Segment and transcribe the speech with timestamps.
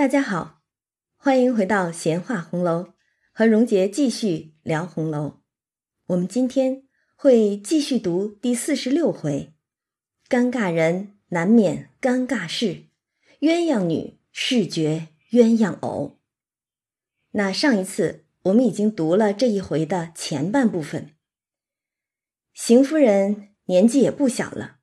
[0.00, 0.62] 大家好，
[1.18, 2.94] 欢迎回到闲话红楼，
[3.34, 5.42] 和荣杰继续聊红楼。
[6.06, 6.84] 我们今天
[7.14, 9.52] 会继续读第四十六回：
[10.26, 12.86] 尴尬人难免尴尬事，
[13.40, 16.18] 鸳鸯女视觉鸳鸯偶。
[17.32, 21.14] 那上一次我们已经读了这一回的前半部分。
[22.54, 24.78] 邢夫人年纪也不小了，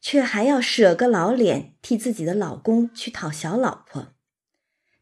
[0.00, 4.13] 却还要舍个老脸替自己的老公去讨小老婆。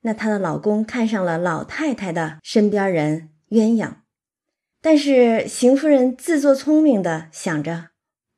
[0.03, 3.95] 那她的老公看上了老太太的身边人鸳鸯，
[4.81, 7.91] 但是邢夫人自作聪明的想着，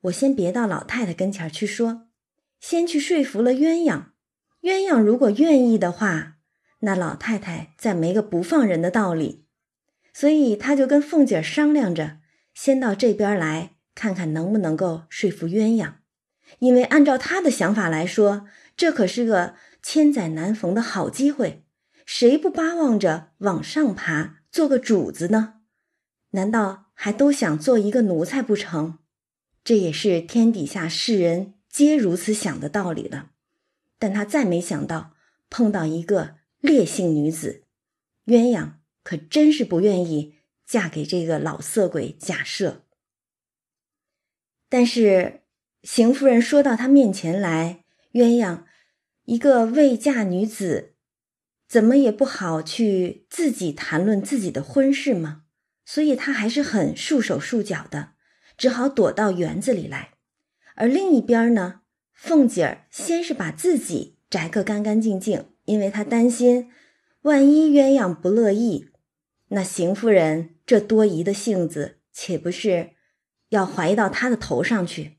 [0.02, 2.06] 我先别到老太太跟前去说，
[2.60, 4.04] 先去说服了鸳鸯。
[4.62, 6.36] 鸳鸯如果愿意的话，
[6.80, 9.46] 那老太太再没个不放人的道理。
[10.12, 12.18] 所以她就跟凤姐商量着，
[12.52, 15.94] 先到这边来看看能不能够说服鸳鸯，
[16.58, 19.54] 因为按照她的想法来说，这可是个。
[19.86, 21.62] 千载难逢的好机会，
[22.06, 25.60] 谁不巴望着往上爬，做个主子呢？
[26.30, 28.98] 难道还都想做一个奴才不成？
[29.62, 33.32] 这也是天底下世人皆如此想的道理了。
[33.98, 35.12] 但他再没想到
[35.50, 37.64] 碰到一个烈性女子，
[38.24, 42.76] 鸳鸯可真是不愿意嫁给这个老色鬼贾赦。
[44.70, 45.42] 但是
[45.82, 48.64] 邢夫人说到他面前来，鸳鸯。
[49.24, 50.94] 一个未嫁女子，
[51.66, 55.44] 怎么也不好去自己谈论自己的婚事吗？
[55.86, 58.10] 所以她还是很束手束脚的，
[58.56, 60.10] 只好躲到园子里来。
[60.74, 61.80] 而另一边呢，
[62.12, 66.70] 凤姐儿先是把自己摘个干干净净，因为她担心，
[67.22, 68.90] 万一鸳鸯不乐意，
[69.48, 72.90] 那邢夫人这多疑的性子，岂不是
[73.48, 75.18] 要怀疑到她的头上去？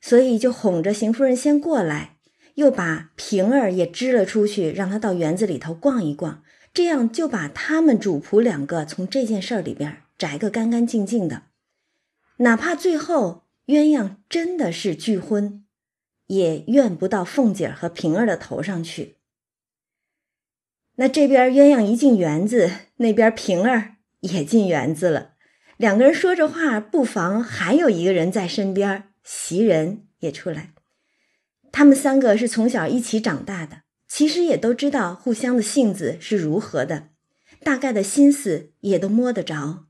[0.00, 2.18] 所以就哄着邢夫人先过来。
[2.60, 6.42] 又把平儿也支了出去，让他到园子里头逛一逛，
[6.74, 11.44] 这样就把他们主仆两个从这件事儿里边摘个干干净净的。
[12.36, 15.64] 哪怕最后鸳鸯真的是拒婚，
[16.26, 19.16] 也怨不到凤姐和平儿的头上去。
[20.96, 25.30] 那这边鸳鸯一进园子，那边平儿也进园子了，
[25.78, 30.74] 两个人说着话，不妨还有一个人在身边，袭人也出来。
[31.72, 37.08] 他们三个是从小一起长大的，其实也都知道互相的性子是如何的，
[37.62, 39.86] 大概的心思也都摸得着。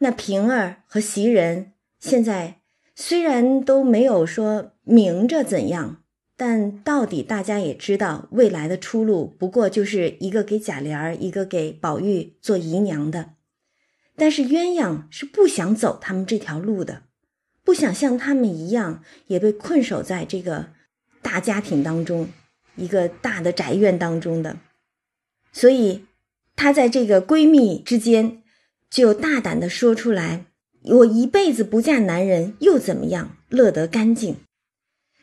[0.00, 2.60] 那平儿和袭人现在
[2.94, 6.02] 虽然都没有说明着怎样，
[6.36, 13.30] 但到底大家也知道未来的出路不过就是一个给贾琏儿，一个给宝玉做姨娘的。
[14.16, 17.04] 但是鸳鸯是不想走他们这条路的，
[17.64, 20.72] 不想像他们一样也被困守在这个。
[21.22, 22.28] 大家庭当中，
[22.76, 24.58] 一个大的宅院当中的，
[25.52, 26.06] 所以
[26.56, 28.42] 她在这个闺蜜之间
[28.88, 30.46] 就大胆的说出来
[30.82, 33.36] ：“我一辈子不嫁男人又怎么样？
[33.48, 34.36] 乐得干净。”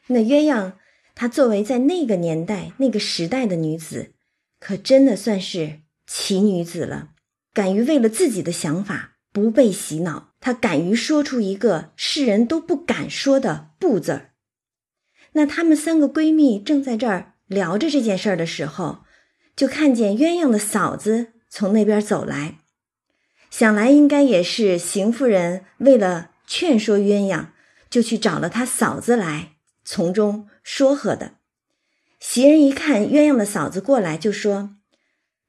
[0.07, 0.73] 那鸳鸯
[1.15, 4.11] 她作为在那个年代、那个时代的女子，
[4.59, 7.09] 可真的算是奇女子了，
[7.53, 14.31] 敢于为了自己的想法不被洗脑，她敢于说出一个世人都不敢说的“不”字儿。
[15.37, 19.03] 那她们三个闺蜜正在这儿聊着这件事儿的时候，
[19.55, 22.55] 就看见鸳鸯的嫂子从那边走来，
[23.51, 27.49] 想来应该也是邢夫人为了劝说鸳鸯，
[27.87, 29.51] 就去找了她嫂子来
[29.85, 31.33] 从中说和的。
[32.19, 34.71] 袭人一看鸳鸯的嫂子过来，就说：“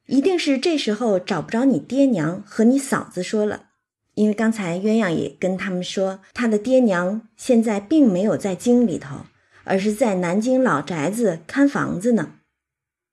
[0.04, 3.68] 一定是这时候找不着你爹娘和你嫂子说了，
[4.12, 9.20] 因为刚才鸳鸯也跟他们说，他的爹娘现在并没有在京里头。”
[9.68, 12.36] 而是在南京老宅子看房子呢，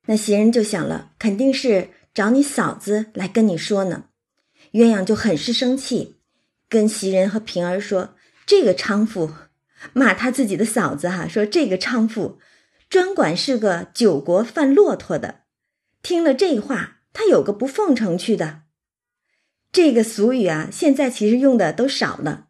[0.08, 4.06] 那袭人就想了，肯定是找你嫂子来跟你说呢。
[4.72, 6.16] 鸳鸯就很是生气，
[6.70, 8.16] 跟袭人和平儿说
[8.46, 9.32] ：“这个娼妇，
[9.94, 12.40] 骂他自己的嫂子哈，说这个娼妇
[12.90, 15.42] 专管是个九国贩骆驼的。
[16.02, 18.62] 听了这话，他有个不奉承去的。
[19.72, 22.48] 这个俗语啊，现在其实用的都少了，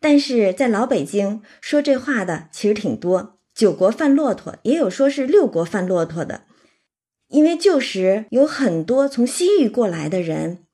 [0.00, 6.42] 但是在老北京说这话的其实挺多。”九国贩骆驼，也有说是六国贩骆驼的，
[7.28, 10.64] 因为旧时有很多从西域过来的人，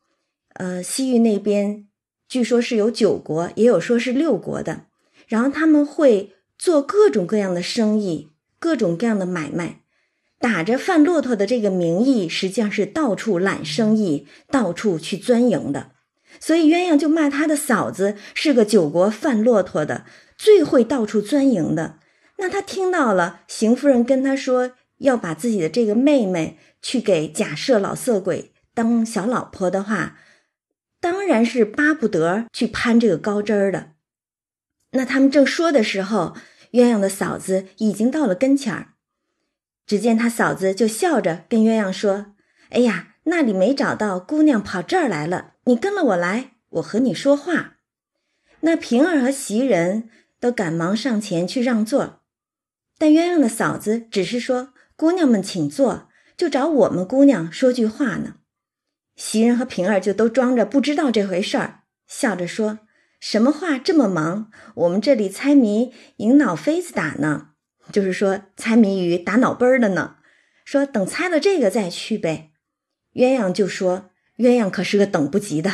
[0.54, 1.86] 呃，西域那边
[2.26, 4.86] 据说是有九国，也有说是六国的，
[5.28, 9.82] 然后他们会做各种各样的生意，各种各样的买卖，
[10.38, 15.90] 打着贩骆驼的这个名义，实际上是到处揽生意，到处去钻营的。
[16.38, 20.06] 所以鸳鸯就骂他的嫂子是个九国贩骆驼的，
[20.38, 21.99] 最会到处钻营的。
[22.40, 30.18] 那他听到了邢夫人跟他说要把自己的这个妹妹去给假设老色鬼当小老婆的话，
[31.00, 33.92] 当然是巴不得去攀这个高枝儿的。
[34.92, 36.34] 那他们正说的时候，
[36.72, 38.94] 鸳鸯的嫂子已经到了跟前儿。
[39.86, 42.34] 只见他嫂子就笑着跟鸳鸯说
[42.70, 45.54] ：“哎呀，那里没找到姑娘，跑这儿来了。
[45.64, 47.76] 你跟了我来，我和你说话。”
[48.60, 50.08] 那平儿和袭人
[50.38, 52.19] 都赶忙上前去让座，
[53.00, 58.34] 但鸳鸯的嫂子只是说：“姑娘们请坐，就找我们姑娘说句话呢。”
[59.16, 62.80] 袭人和平儿就都装着不知道这回事儿，笑着说。
[63.18, 64.50] 什么话这么忙？
[64.74, 67.52] 我们这里猜谜赢脑妃子打呢，
[67.90, 70.16] 就是说猜谜语打脑杯儿的呢。
[70.66, 72.50] 说等猜了这个再去呗。
[73.14, 75.70] 鸳鸯就说：“鸳鸯可是个等不及的，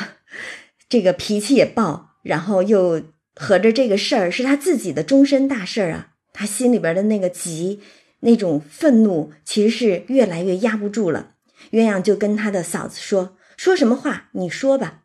[0.88, 3.02] 这个脾气也暴，然后又
[3.34, 7.80] 合着这个事儿是他自己的终身大事儿啊，他心里边的那个急，
[8.20, 11.34] 那种愤怒其实是越来越压不住了。
[11.72, 14.28] 鸳鸯就跟他的嫂子说：说什么话？
[14.32, 15.04] 你说吧。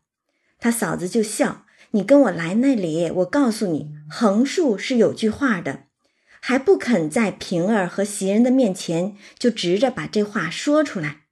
[0.59, 5.87] 他嫂子就笑。”你跟我来那里，我告诉你，横竖是有句话的，
[6.39, 11.23] 还不肯在平儿和袭人的面前就直着把这话说出来。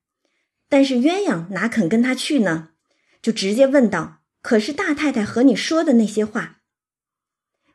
[0.67, 2.71] 但是鸳鸯哪肯跟他去呢？
[3.21, 6.57] 就直接问道：“可是大太太和你说的那些话？”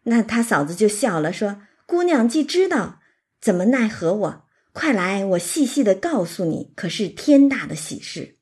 [0.04, 3.00] 那他嫂子就笑了，说：“姑娘既知道，
[3.40, 4.44] 怎么奈何我？
[4.72, 8.36] 快来，我细细的告诉你，可是天大的喜事。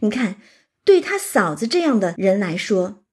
[0.00, 0.36] 你看，
[0.84, 3.04] 对他嫂子这样的人来说。”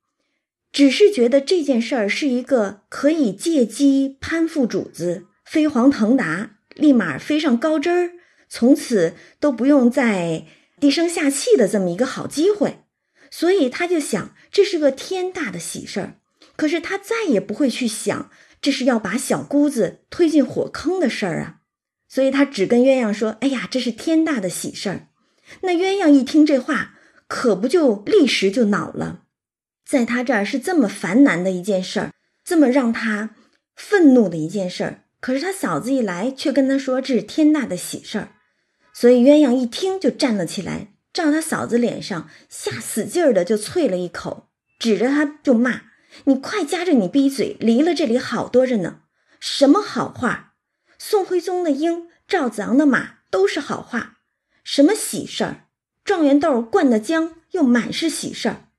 [0.73, 8.11] 只是觉得这件事儿是一个可以借机攀附主子、飞黄腾达，立马飞上高枝儿，
[8.49, 10.45] 从此都不用再
[10.79, 12.83] 低声下气的这么一个好机会，
[13.31, 16.19] 所以他就想这是个天大的喜事儿。
[16.57, 18.29] 可是他再也不会去想
[18.61, 21.57] 这是要把小姑子推进火坑的事儿啊，
[22.07, 25.07] 所以他只跟鸳鸯说：“哎呀，这是天大的喜事儿。”
[25.61, 26.95] 那鸳鸯一听这话，
[27.27, 29.23] 可不就立时就恼了。
[29.85, 32.11] 在他这儿是这么烦难的一件事儿，
[32.43, 33.35] 这么让他
[33.75, 35.03] 愤怒的一件事儿。
[35.21, 38.31] 可是他嫂子一来，却跟他说这是天大的喜事儿，
[38.93, 45.83] 所以鸳鸯一听就站了起来，照他嫂子脸上下死劲儿的就啐了一口，指着他就骂
[46.25, 47.57] ：“你快夹着你闭嘴！
[47.59, 49.01] 离了这里好多着呢，
[49.39, 50.53] 什么好话？
[50.99, 54.17] 宋徽宗的鹰，赵子昂的马都是好话，
[54.63, 55.67] 什么喜事儿？
[56.03, 58.69] 状元豆灌的浆又满是喜事儿。”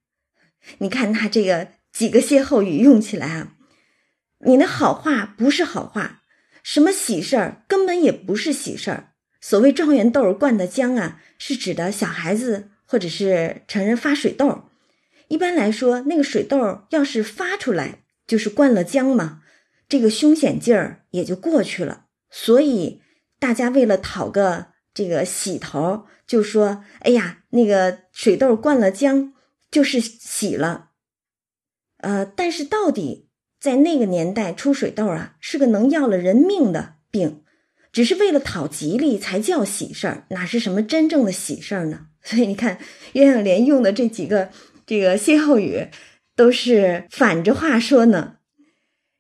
[0.79, 3.55] 你看他这个几个歇后语用起来啊，
[4.41, 6.23] 你那好话不是好话，
[6.63, 9.13] 什么喜事儿根本也不是喜事儿。
[9.41, 14.68] 所谓状元豆灌的浆啊，是指的小孩子或者是成人发水痘。
[15.29, 19.43] 一般来说，那个水痘要是发出来，就是灌了浆嘛，
[19.89, 22.07] 这个凶险劲儿也就过去了。
[22.31, 23.01] 所以
[23.39, 29.33] 大家为了讨个这个喜头，就说：“哎呀，那个水痘灌了浆。”
[29.71, 30.93] 就是喜了，
[31.99, 33.29] 呃，但是到底
[33.61, 37.43] 在那个年代出水痘啊，是个能要了人命的病，
[37.93, 42.07] 只是为了讨吉利才叫喜事儿，哪是什么真正的喜事儿呢？
[42.23, 42.79] 所以你看，
[43.13, 44.49] 鸳鸯莲用的这几个
[44.89, 45.89] 这个歇后语，
[46.35, 48.39] 都是反着话说呢。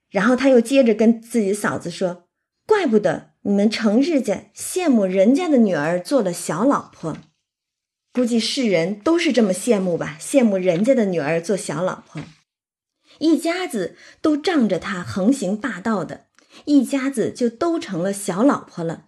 [0.08, 2.26] 然后他又接着跟自己嫂子说
[2.66, 7.18] ：“怪不得你们成日家羡慕人家的女儿做了小老婆。”
[8.14, 12.24] 估计世人都是这么羡慕吧，羡慕人家的女儿做小老婆，
[13.18, 16.28] 一家子都仗着她横行霸道的，
[16.64, 19.04] 一家子就都成了小老婆了。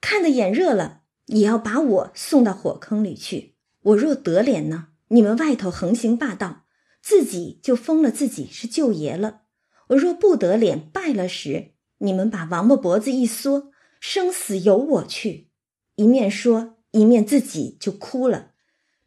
[0.00, 3.56] 看得眼热了，也要把我送到火坑里去。
[3.82, 6.66] 我若得脸呢，你们外头横行霸道，
[7.02, 9.42] 自己就封了自己是舅爷了；
[9.88, 13.70] 我若不得脸，败了时，你们把王八脖子一缩，
[14.00, 15.50] 生死由我去。
[15.96, 16.74] 一面说。
[16.92, 18.52] 一面自己就哭了，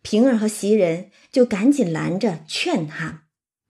[0.03, 3.23] 平儿和袭人就赶紧拦着劝他。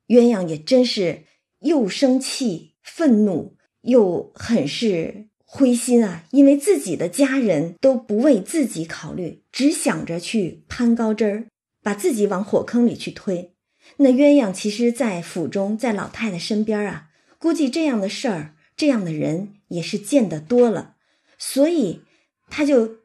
[0.07, 1.23] 鸳鸯也真是
[1.59, 11.47] 又生气、愤怒，又很是灰心啊，因为自己的家人都不为自己考虑，只想着去攀高枝儿，
[11.81, 13.55] 把自己往火坑里去推。
[13.97, 20.95] 那鸳鸯其实，在府中，在老太太身边啊，估计这样的事儿、这样的人也是见得多了，
[21.37, 22.01] 所以
[22.49, 22.99] 他就。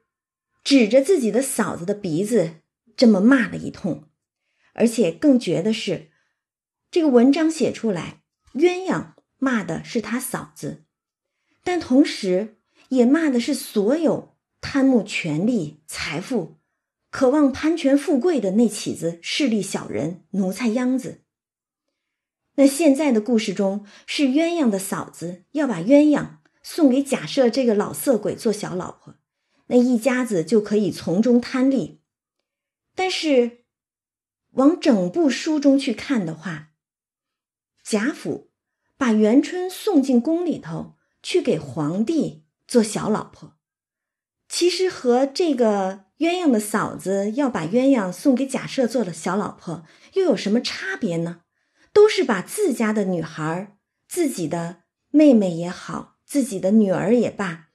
[0.64, 2.54] 指着自己的嫂子的鼻子
[2.96, 4.04] 这么骂了一通，
[4.72, 6.08] 而且更绝的是，
[6.90, 8.22] 这个文章写出来，
[8.54, 10.84] 鸳鸯骂的是他嫂子，
[11.62, 12.56] 但同时
[12.88, 16.56] 也骂的是所有贪慕权力、财富、
[17.14, 21.22] 渴望攀权富贵的那起子势利小人、奴才秧子。
[22.56, 29.14] 那现在的故事中，是鸳鸯的嫂子要把鸳鸯送给假设这个老色鬼做小老婆。
[29.68, 32.02] 那一家子就可以从中贪利。
[32.96, 33.64] 但是，
[34.54, 36.70] 往整部书中去看的话，
[37.84, 38.50] 贾府
[38.96, 43.56] 把元春送进宫里头去给皇帝做小老婆，
[44.48, 51.42] 其实和这个鸳鸯的嫂子要把鸳鸯送给贾赦做了小老婆，又有什么差别呢？
[51.92, 53.76] 都是把自家的女孩、
[54.08, 57.68] 自己的妹妹也好，自己的女儿也罢，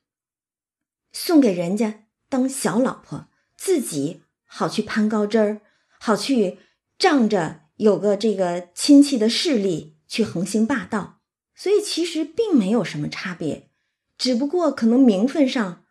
[1.11, 4.23] 送给人家当小老婆，自己。
[4.51, 5.61] 好去攀高枝儿，
[5.99, 6.57] 好去
[6.97, 11.21] 仗着有个这个亲戚的势力去横行霸道，
[11.53, 13.69] 所以其实并没有什么差别，
[14.17, 15.85] 只不过可能名分上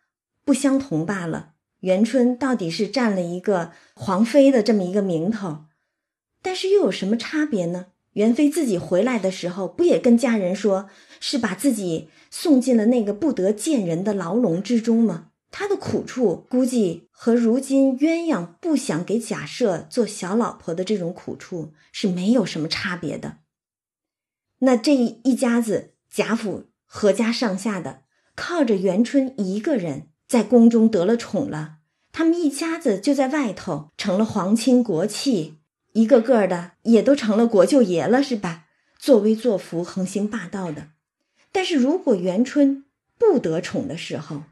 [0.44, 1.54] 不相同罢了。
[1.80, 5.64] 元春到底是占了一个皇妃的这么一个名头，
[6.42, 7.86] 但是又有什么差别呢？
[8.14, 10.88] 元妃自己回来的时候，不也跟家人说
[11.20, 15.30] 是把自己送进了那个不得见人的牢笼之中吗？
[15.50, 23.38] 他的苦处，估计和如今鸳鸯不想给贾赦做小老婆的这种苦处是没有什么差别的。
[24.58, 28.02] 那这一家子，贾府阖家上下的，
[28.34, 31.78] 靠着元春一个人在宫中得了宠了，
[32.12, 35.58] 他们一家子就在外头成了皇亲国戚，
[35.94, 38.66] 一个个的也都成了国舅爷了，是吧？
[38.98, 40.90] 作威作福，横行霸道的。
[41.50, 42.84] 但是如果元春
[43.16, 44.42] 不得宠的时候，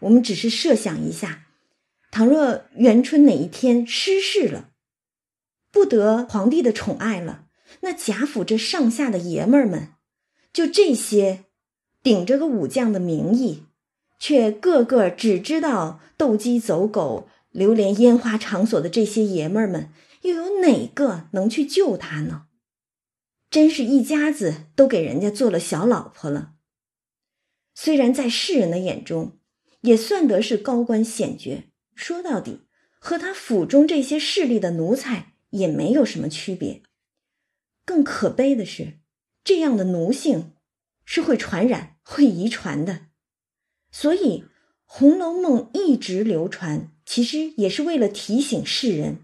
[0.00, 1.46] 我们只是设想一下，
[2.10, 4.70] 倘若元春哪一天失势了，
[5.70, 7.46] 不得皇帝的宠爱了，
[7.82, 9.90] 那贾府这上下的爷们儿们，
[10.52, 11.44] 就这些
[12.02, 13.64] 顶着个武将的名义，
[14.26, 19.90] 却个个只知道斗鸡走狗、流连烟花场所的这些爷们儿们，
[20.22, 22.46] 又有哪个能去救他呢？
[23.50, 26.54] 真是一家子都给人家做了小老婆了。
[27.74, 29.36] 虽然在世人的眼中，
[29.82, 31.64] 也算得是高官显爵，
[31.94, 32.62] 说到底，
[32.98, 36.82] 和他府中这些势力的奴才也没有什么区别。
[37.84, 39.00] 更可悲的是，
[39.44, 40.54] 这样的奴性
[41.04, 43.08] 是会传染、会遗传的。
[43.96, 44.40] 所以，
[44.86, 49.18] 《红楼梦》一直流传，其实也是为了提醒世人，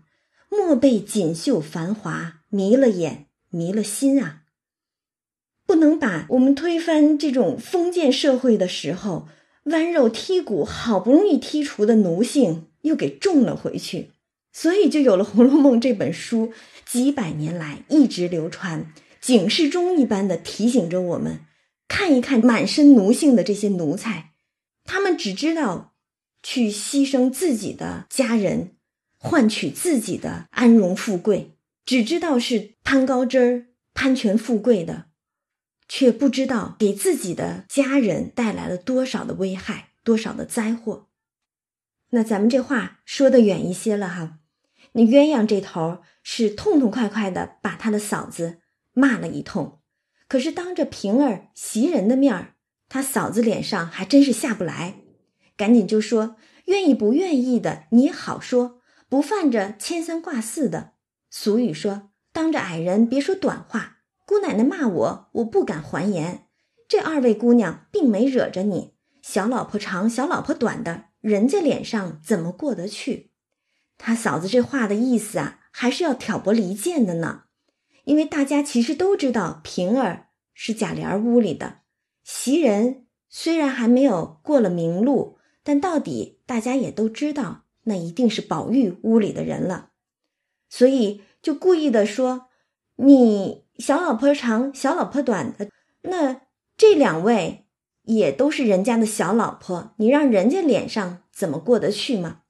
[0.49, 4.43] 莫被锦绣繁华迷了眼、迷了心啊！
[5.67, 9.27] 不能把我们推翻这种封建社会的时候。
[9.65, 14.13] 剜肉剔骨，好不容易剔除的奴性又给种了回去，
[14.53, 16.53] 所以就有了《红楼梦》这本书，
[16.87, 21.41] 几百年来一直流传，警示钟一般的提醒着我们：
[21.89, 24.30] 看一看满身奴性的这些奴才，
[24.93, 25.95] 他们只知道
[26.43, 28.75] 去牺牲自己的家人，
[29.17, 35.07] 换取自己的安荣富贵，只知道是攀高枝儿、攀权富贵的。
[35.87, 41.07] 却不知道给自己的家人带来了多少的危害，多少的灾祸。
[42.11, 44.41] 那咱们这话说的远一些了哈。
[44.95, 48.59] 那鸳鸯这头是痛痛快快的把他的嫂子
[48.93, 49.79] 骂了一通，
[50.27, 52.57] 可是当着平儿、袭人的面儿，
[52.91, 54.97] 他嫂子脸上还真是下不来，
[55.57, 56.35] 赶紧就说
[56.67, 60.95] ：“愿意不愿意的，你好说，不犯着牵三挂四的。
[61.31, 66.47] 俗语说，当着矮人别说短话。”姑奶奶骂我，我不敢还言。
[66.89, 73.31] 这二位姑娘并没惹着你，小老婆长，小老婆短的，人家脸上怎么过得去？
[73.99, 77.43] 他嫂子这话的意思啊，还是要挑拨离间的呢。
[78.05, 81.80] 因为大家其实都知道，平儿是贾琏屋里的，
[82.33, 89.91] 袭人虽然还没有过了明路，但到底大家也都知道，那一定是宝玉屋里的人了，
[90.69, 92.47] 所以就故意的说
[92.97, 93.65] 你。
[93.81, 95.71] 小老婆长，小老婆短的，
[96.03, 96.43] 那
[96.77, 97.65] 这两位
[98.03, 102.43] 也都是人家的小老婆，你让人家脸上怎么过得去吗？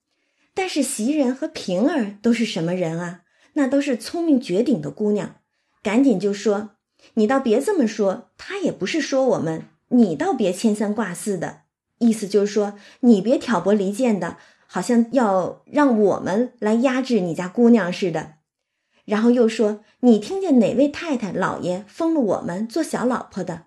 [0.52, 3.22] 但是袭人和平儿都是什么人啊？
[3.52, 5.36] 那都是聪明绝顶的姑娘，
[5.84, 6.70] 赶紧就说
[7.14, 11.60] ：“你倒别这么说，她也不是说我们，你倒别牵三挂四的，
[11.98, 18.34] 意思就是说你别挑拨离间的，好像要让我们来压制你家姑娘似的。”
[19.06, 23.64] 然后又说：“你听见哪位太太老爷封了我们做小老婆的？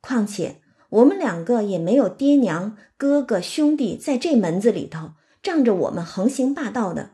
[0.00, 0.56] 况且
[0.88, 7.10] 我们两个也没有爹娘、哥哥、兄弟在这门子里头，仗着我们横行霸道的。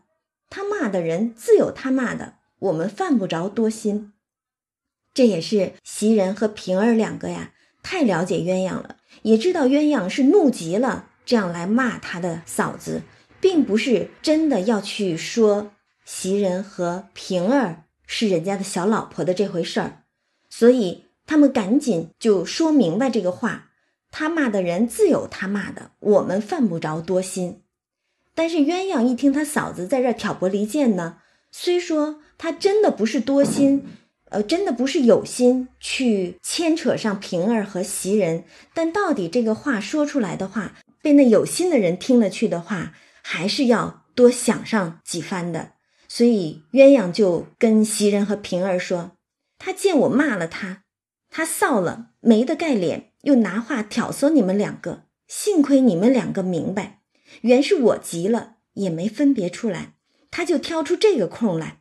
[0.48, 4.12] 他骂的人自有他骂的，我们犯不着多心。
[5.12, 7.52] 这也是袭人和平儿两个呀，
[7.88, 13.02] 太了解鸳鸯了，也知道鸳鸯是怒极了，这样来骂他的嫂子，
[13.40, 15.70] 并不是真的要去说。”
[16.04, 20.02] 袭人和平儿是人家的小老婆的这回事儿，
[20.50, 23.70] 所以他们赶紧就说明白这个话，
[24.10, 27.62] 他骂的人自有他骂的，我们犯不着多心。
[28.34, 31.18] 但是鸳鸯一听他嫂子在这挑拨离间呢，
[31.52, 33.84] 虽说他真的不是多心，
[34.36, 45.72] 呃，真的不是有心去牵扯上平儿和袭人，但到底这个话说出来的话，被那有心的人听了去的话，还是要多想上几番的。
[46.06, 49.12] 所以鸳鸯就跟袭人和平儿说
[49.56, 50.82] ：“他见我骂了他，
[51.30, 57.00] 他臊了，没得盖脸。”又拿话挑唆你们两个，幸亏你们两个明白，
[57.40, 59.94] 原是我急了，也没分别出来，
[60.30, 61.80] 他就挑出这个空来。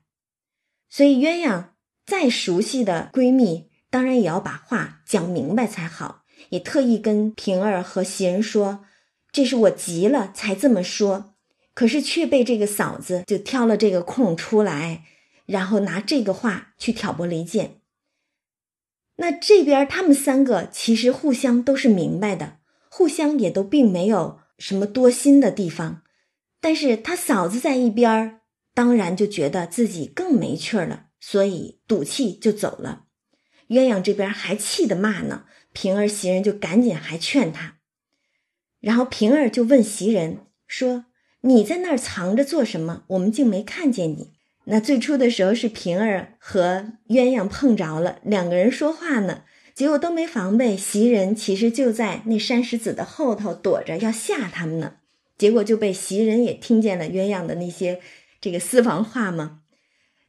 [0.89, 1.65] 所以鸳鸯
[2.05, 6.23] 再熟悉的闺蜜，当然也要把话讲明白才好。
[6.49, 8.85] 也特意跟平儿和袭人说，
[9.31, 11.33] 这是我急了才这么说，
[11.73, 15.05] 可是却被这个嫂子就挑了这个空出来，
[15.45, 17.79] 然后拿这个话去挑拨离间。
[19.15, 22.57] 那这边他们三个其实互相都是明白的，
[22.89, 26.03] 互相也都并没有什么多心的地方，
[26.61, 28.41] 但是他嫂子在一边，
[28.73, 33.05] 当然就觉得自己更没趣了，所以赌气就走了。
[33.69, 37.77] 鸳鸯这边还气得骂呢，平儿、袭人就赶紧还劝他，
[38.79, 41.05] 然后平儿就问袭人说
[41.41, 43.05] ：“你在那儿藏着做什么？
[43.07, 44.33] 我们竟没看见你。”
[44.65, 54.97] 那最初的时候是平儿和鸳鸯碰着了，两个人说话呢，结果都没防备，袭人其实就在那山石子的后头躲着要吓他们呢，
[55.39, 57.99] 结果就被袭人也听见了鸳鸯的那些
[58.39, 59.61] 这个私房话嘛。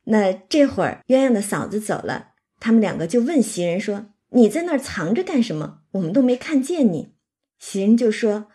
[0.06, 5.82] 那这会儿鸳鸯的嫂子走了，他们两个就问袭人说：“你在那儿藏着干什么？
[5.92, 7.14] 我们都没看见你。”
[7.58, 8.48] 袭人就说：“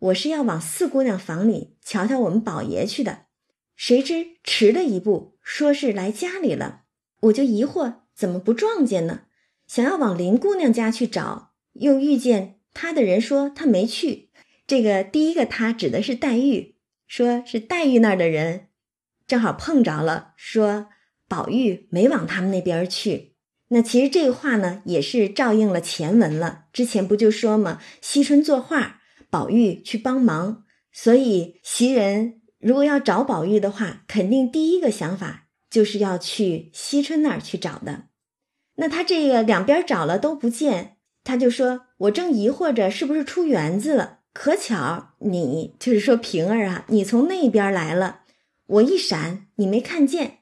[0.00, 3.26] 我是要往四姑娘房里瞧瞧我们宝爷去的。”
[3.76, 6.82] 谁知迟了一步，说是来家里了，
[7.20, 9.22] 我就疑惑怎么不撞见呢？
[9.66, 14.30] 想要往林姑娘家去找，又遇见她的人说她没去。
[14.66, 18.68] 这个第一个她指的是黛玉，说是黛玉那儿的人
[19.26, 20.88] 正好碰着了，说
[21.28, 23.34] 宝玉没往他们那边去。
[23.68, 26.64] 那其实这话呢，也是照应了前文了。
[26.72, 32.40] 之前不就说嘛，惜春作画，宝玉去帮忙，所以袭人。
[32.58, 38.04] 如果要找宝玉的话，肯定第一个想法就是要去惜春那儿去找的。
[38.76, 48.22] 那他这个两边找了都不见，他就说：“我正疑惑着是不是出园子了，可巧你就是说平儿啊，你从那边来了，
[48.66, 50.37] 我一闪你没看见。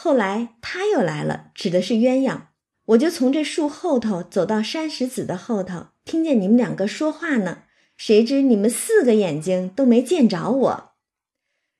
[0.00, 2.42] 后来他又来了，指的是鸳鸯，
[2.84, 7.64] 我就从这树后头走到山石子的后头，听见你们两个说话呢。
[7.96, 10.92] 谁知你们四个眼睛都没见着我。”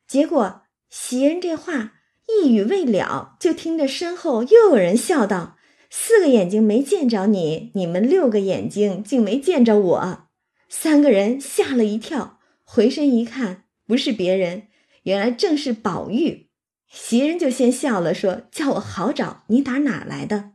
[0.09, 1.93] 结果袭人这话
[2.27, 5.57] 一语未了，就听着身后又有人笑道
[5.89, 10.29] ：“四个眼睛没见着你，你们六个眼睛竟没见着我。”
[10.69, 14.67] 三个人吓了一跳，回身一看，不是别人，
[15.05, 16.48] 原来正是宝玉。
[16.89, 20.53] 袭人就先笑了，说：“叫我好找，你打哪来的？”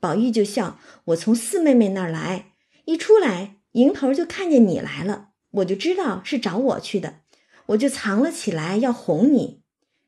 [0.00, 2.52] 宝玉就笑：“我从四妹妹那儿来，
[2.86, 7.20] 一出来迎头就看见你来了，我就知道是找我去的。”
[7.70, 9.62] 我就藏了起来，要哄你。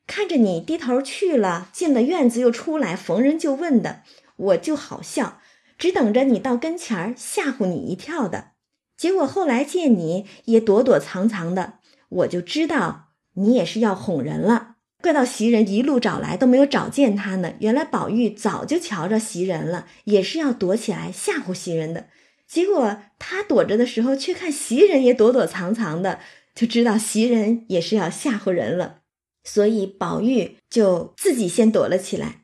[0.07, 4.03] 看着你低头去了，进了院子又出来，逢人就问的，
[4.37, 5.41] 我就好笑，
[5.77, 8.51] 只等着你到跟前儿吓唬你一跳的。
[8.95, 14.77] 结果后来见你也躲躲藏藏的，我就知道你也是要哄人了。
[15.01, 17.53] 怪到袭人一路找来都没有找见他呢。
[17.59, 22.07] 原来宝玉早就瞧着袭人了，也是要躲起来吓唬袭人的。
[22.47, 26.19] 结果他躲着的时候，却看袭人也躲躲藏藏的。
[26.55, 29.01] 就知道袭人也是要吓唬人了，
[29.45, 32.41] 所以宝玉就自己先躲了起来。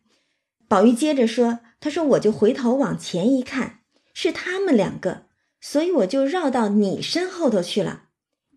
[0.69, 3.79] 宝玉接着说：“他说我就回头往前一看，
[4.13, 5.23] 是他们两个，
[5.59, 8.03] 所以我就绕到你身后头去了。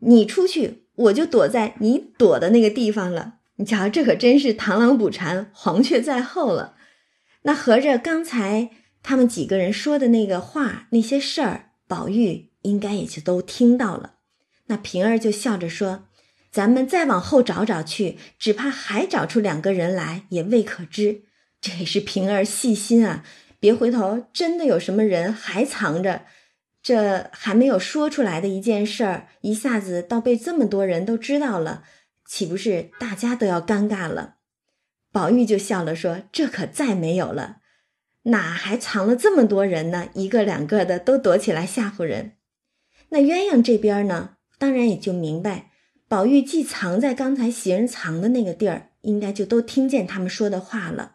[0.02, 3.37] 你出去，我就躲在你躲的那个地方了。
[3.58, 6.76] 你瞧，这可真是螳螂捕蝉，黄雀在后了。
[7.42, 8.70] 那合着刚才
[9.02, 14.14] 他们几个人说的那个话，那些事儿，宝玉应该也就都听到了。”
[14.66, 16.08] 那平儿就笑着说
[16.52, 21.22] ：“咱们再往后找找去，只怕还找出两个人来，也未可知。
[21.60, 23.24] 这也是平儿细心啊，
[23.58, 26.26] 别回头真的有什么人还藏着，
[26.80, 31.82] 这还没有说出来的一件事儿，一下子倒被这么多人都知道了，
[32.28, 34.36] 岂不是大家都要尴尬了？”
[35.10, 37.56] 宝玉就笑了说：“这可再没有了，
[38.24, 40.10] 哪还藏了这么多人呢？
[40.12, 42.34] 一个两个的都躲起来吓唬人。
[43.08, 45.70] 那鸳鸯这边呢？”当然也就明白，
[46.08, 51.12] 宝玉既藏在刚才袭人藏的那个地儿，应该就都听见他们说的话了。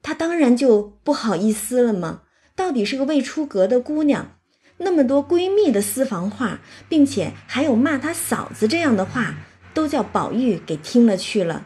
[0.00, 2.22] 他当然就不好意思了嘛。
[2.54, 4.38] 到底是个未出阁的姑娘，
[4.78, 9.34] 那么多闺蜜的私房话，并且还有骂她嫂子这样的话，
[9.78, 11.64] 都叫宝玉给听了去了。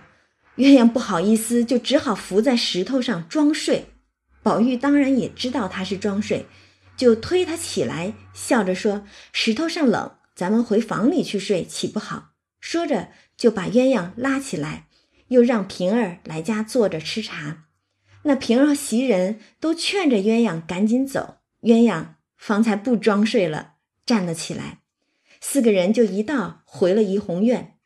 [0.59, 3.87] 鸳鸯不好意思，就只好伏在石头上装睡。
[4.43, 6.45] 宝玉当然也知道他是装睡，
[6.95, 14.89] 就推他起来，笑着说：“石头上冷，咱们回房里去睡，岂不好？”说着就把鸳鸯拉起来，
[15.29, 17.65] 又让平儿来家坐着吃茶。
[18.25, 24.81] 那平儿和袭人都劝着鸳鸯赶紧走，鸳鸯方才不装睡了，站了起来。
[25.41, 27.79] 四个人就一道回了怡红院。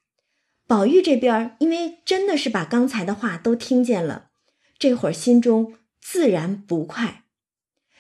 [0.67, 4.31] 宝玉这边因为真的是把刚才的话都听见了，
[4.79, 7.25] 这会儿心中自然不快。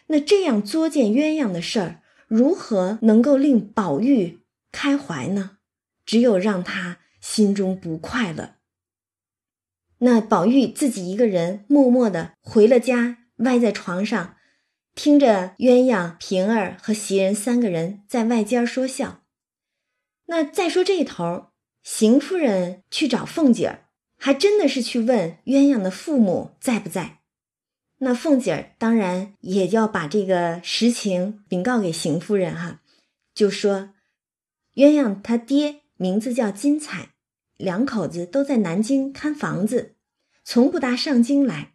[0.08, 4.40] 那这样作践鸳鸯的事儿，如何能够令宝玉
[4.72, 5.58] 开怀呢？
[6.04, 8.56] 只有让他心中不快了。
[9.98, 14.36] 那宝玉自己一个人默默的回了家，歪在床上，
[14.94, 19.22] 听着鸳鸯、平儿和袭人三个人在外间说笑。
[20.26, 21.46] 那再说这头，
[21.86, 23.86] 邢夫人去找凤姐儿，
[24.18, 27.20] 还真的是去问鸳鸯的父母在不在。
[27.98, 32.80] 那凤姐儿当然也要把这个实情禀告给邢夫人哈，
[33.32, 33.90] 就说
[34.74, 37.10] 鸳鸯他爹名字叫金彩。
[37.56, 39.94] 两口子都在南京看房子，
[40.42, 41.74] 从不搭上京来。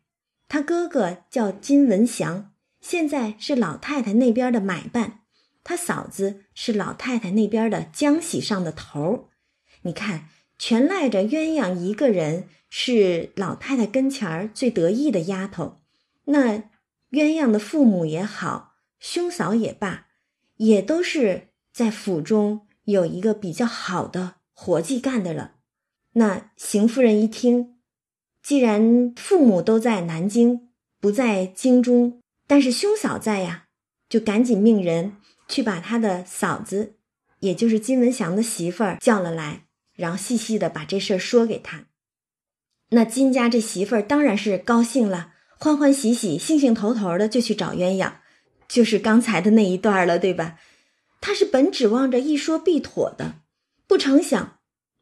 [0.49, 5.21] 他哥哥叫金文祥，现在是老太太那边的买办。
[5.63, 9.30] 他嫂子是老太太那边的浆洗上的头儿。
[9.83, 15.81] 你看，全赖着鸳鸯一个人是老太太跟前儿最得意的丫头。
[16.25, 16.57] 那
[17.09, 20.07] 鸳鸯的父母也好，兄嫂也罢，
[20.57, 25.55] 也都是在府中有一个比较好的活计干的了。
[26.13, 27.79] 那邢夫人一听，
[28.43, 33.65] 既然父母都在南京，不在京中，但是兄嫂在呀，
[34.07, 35.17] 就赶紧命人
[35.47, 36.97] 去把他的嫂子，
[37.39, 39.65] 也就是金文祥的媳妇儿叫了来，
[40.01, 41.85] 然后细细的把这事儿说给他。
[42.89, 48.13] 那金家这媳妇儿当然是高兴了，欢欢喜喜、兴兴头头的就去找鸳鸯，
[48.67, 50.57] 就是刚才的那一段了，对吧？
[51.21, 53.35] 他是本指望着一说必妥的，
[53.85, 54.57] 不成想。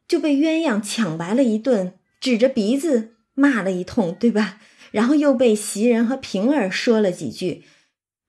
[0.06, 4.60] 就被鸳鸯抢白了一顿，指着鼻子骂了一通，对吧？
[4.90, 7.64] 然后又被袭人和平儿说了几句，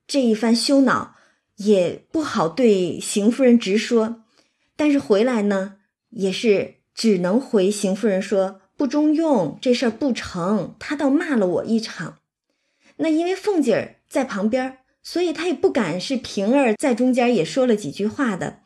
[0.05, 1.15] 这一番羞恼
[1.55, 4.23] 也不好对邢夫人直说，
[4.75, 5.77] 但是回来呢，
[6.11, 10.75] 也是只能回邢夫人说不中用，这事儿不成。
[10.79, 12.19] 他倒骂了我一场，
[12.97, 18.59] 那因为凤姐儿在旁边，所以她也不敢是平儿在中间也说了几句话的。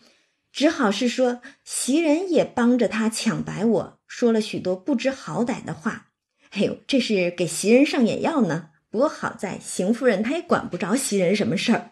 [0.51, 6.08] 只好是说，袭人也帮着她抢白，我说了许多不知好歹的话。
[6.51, 8.69] 哎呦，这是给袭人上眼药呢。
[8.89, 11.91] 不过好在邢夫人她也管不着袭人什么事儿。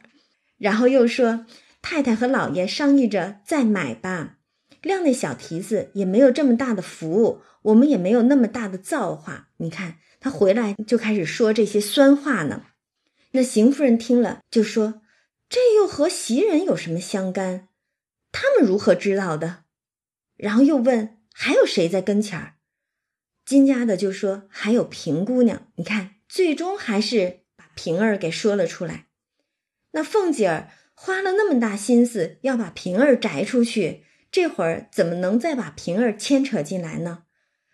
[0.58, 1.46] 然后又说，
[1.82, 4.38] 太太和老爷商议着再买吧。
[4.84, 9.50] 亮那小蹄子也没有这么大的福，我们也没有那么大的造化。
[9.58, 12.66] 你看他回来就开始说这些酸话呢。
[13.32, 15.02] 那邢夫人听了就说
[15.50, 17.70] ：“这又和袭人有什么相干？”
[18.32, 19.64] 他们如何知道的？
[20.36, 22.56] 然后又问还有谁在跟前儿？
[23.46, 25.68] 金家的就说还有平姑娘。
[25.76, 29.08] 你看，最终还是把平儿给说了出来。
[29.92, 37.26] 那凤姐儿花了那么大心思要把平儿摘出去，这会儿怎么能再把平儿牵扯进来呢？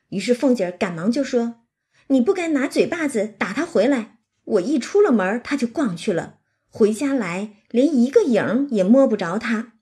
[0.09, 1.61] 于是凤姐儿赶忙就说
[2.07, 4.17] ：“你不该拿嘴巴子打他回来。
[4.43, 9.75] 我一出了门，他就逛去了，回家来连一个影也摸不着他。”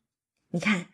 [0.54, 0.90] 你看，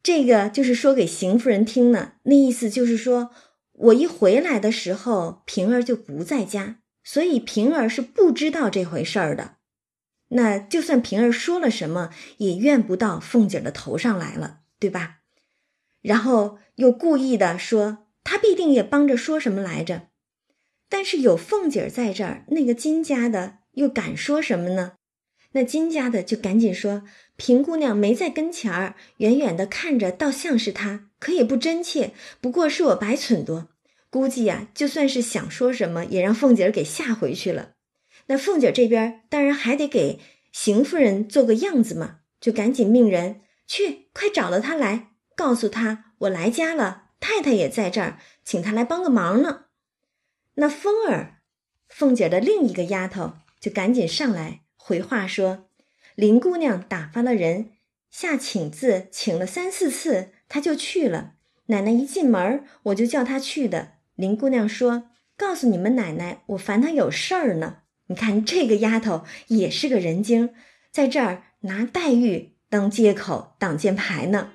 [0.00, 2.12] 这个就是说给邢夫人听呢。
[2.22, 3.32] 那意思就是说，
[3.72, 9.56] 我一回来的时候，平儿就不在家，所以平儿是不知道这回事儿的。
[10.28, 15.18] 那就算平儿说了什么，也怨不到凤姐儿的头上来了，对吧？
[16.02, 20.08] 然后又故意的说，他必定也帮着说什么来着。
[20.88, 24.94] 但是有凤姐在这儿，那个金家的又敢说什么呢？
[25.52, 27.04] 那金家的就赶紧说。
[27.36, 32.12] 平姑娘没在跟前儿，远远的看着，倒像是她，可也不真切。
[32.40, 33.68] 不过是我白蠢多，
[34.10, 37.72] 估计呀，就算是想说什么，也让凤姐儿给吓回去了。
[38.26, 40.20] 那凤姐这边当然还得给
[40.52, 43.40] 邢夫人做个样子嘛，就赶紧命人
[43.70, 49.66] 去，快找了她来，告诉她我来家了，太太也在这儿，请她来帮个忙呢。
[50.54, 51.36] 那凤儿，
[51.88, 55.68] 凤姐的另一个丫头，就赶紧上来回话说。
[56.16, 57.70] 林姑娘打发了人
[58.10, 61.34] 下请字，请了三四次，她就去了。
[61.66, 63.92] 奶奶一进门，我就叫她去的。
[64.16, 70.52] 林姑娘说：“告诉你们奶奶，我烦她有事儿呢。”你看这个丫头也是个人精，
[70.90, 74.52] 在这儿拿黛玉当借口挡箭牌呢。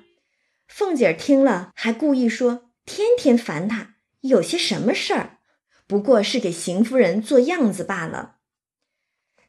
[0.66, 5.38] 凤姐儿听了，还故意说：“天天烦他，有些什么事儿？
[5.86, 8.38] 不过是给邢夫人做样子罢了。”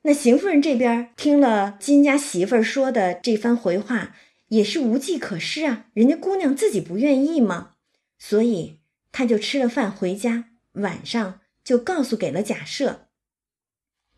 [0.03, 4.15] 那邢夫人这边听了金家媳妇儿说的这番回话，
[4.49, 5.87] 也是无计可施啊。
[5.93, 7.73] 人家姑娘自己不愿意吗？
[8.19, 8.79] 所以
[9.11, 13.07] 她就吃了饭回家，晚上就告诉给了贾赦。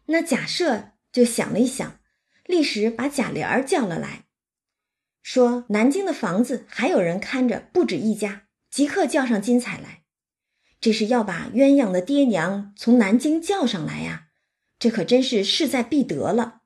[0.07, 1.99] 那贾赦就想了一想，
[2.45, 4.25] 立时把贾琏儿叫了来，
[5.31, 10.01] 说：“南京的房子还有人看着，不止一家，即刻叫上金彩来。
[10.81, 14.29] 这是要把鸳鸯的爹娘从南京叫上来呀，
[14.79, 16.61] 这可真是势在必得了。”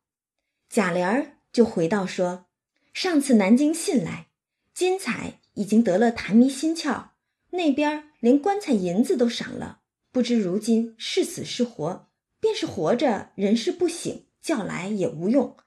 [0.72, 2.46] 贾琏儿就回道说
[2.94, 4.28] ：“上次南京信来，
[4.74, 7.08] 金彩已经得了痰迷心窍，
[7.50, 9.82] 那边连棺材银子都赏了，
[10.14, 12.08] 不知如今是死是活。”
[12.40, 15.58] 便是活着，人事不醒，叫来也无用。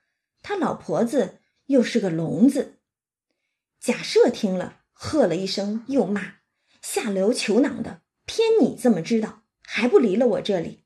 [0.40, 2.75] 他老婆子又是个聋子。
[3.80, 6.36] 贾赦听了，喝了一声，又骂
[6.82, 10.84] ：“下流球囊的，偏你这么知道，还不离了我这里？”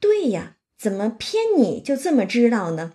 [0.00, 2.94] 对呀，怎么偏你就这么知道呢？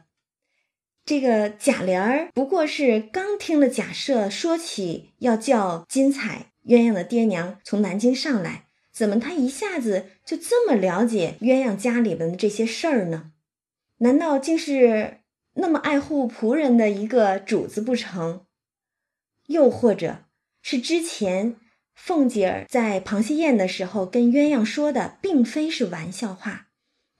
[1.06, 8.66] 这个贾琏儿不过是刚听了贾赦说起要叫金彩鸳鸯的爹娘从南京上来。
[8.92, 13.34] 怎么他一下子就这么了解鸳鸯家里边的这些事儿呢？
[13.98, 15.20] 难道竟是
[15.56, 18.45] 那么爱护仆人的一个主子不成？
[19.48, 20.26] 又或者
[20.62, 21.56] 是之前
[21.94, 26.68] 凤姐儿在螃蟹宴的时候跟鸳鸯说的，并非是玩笑话？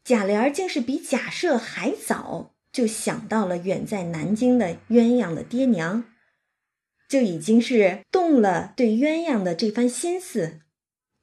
[0.04, 6.04] 贾琏儿竟是比贾赦还早就想到了远在南京的鸳鸯的爹娘，
[7.10, 10.62] 就已经是动了对鸳鸯的这番心思。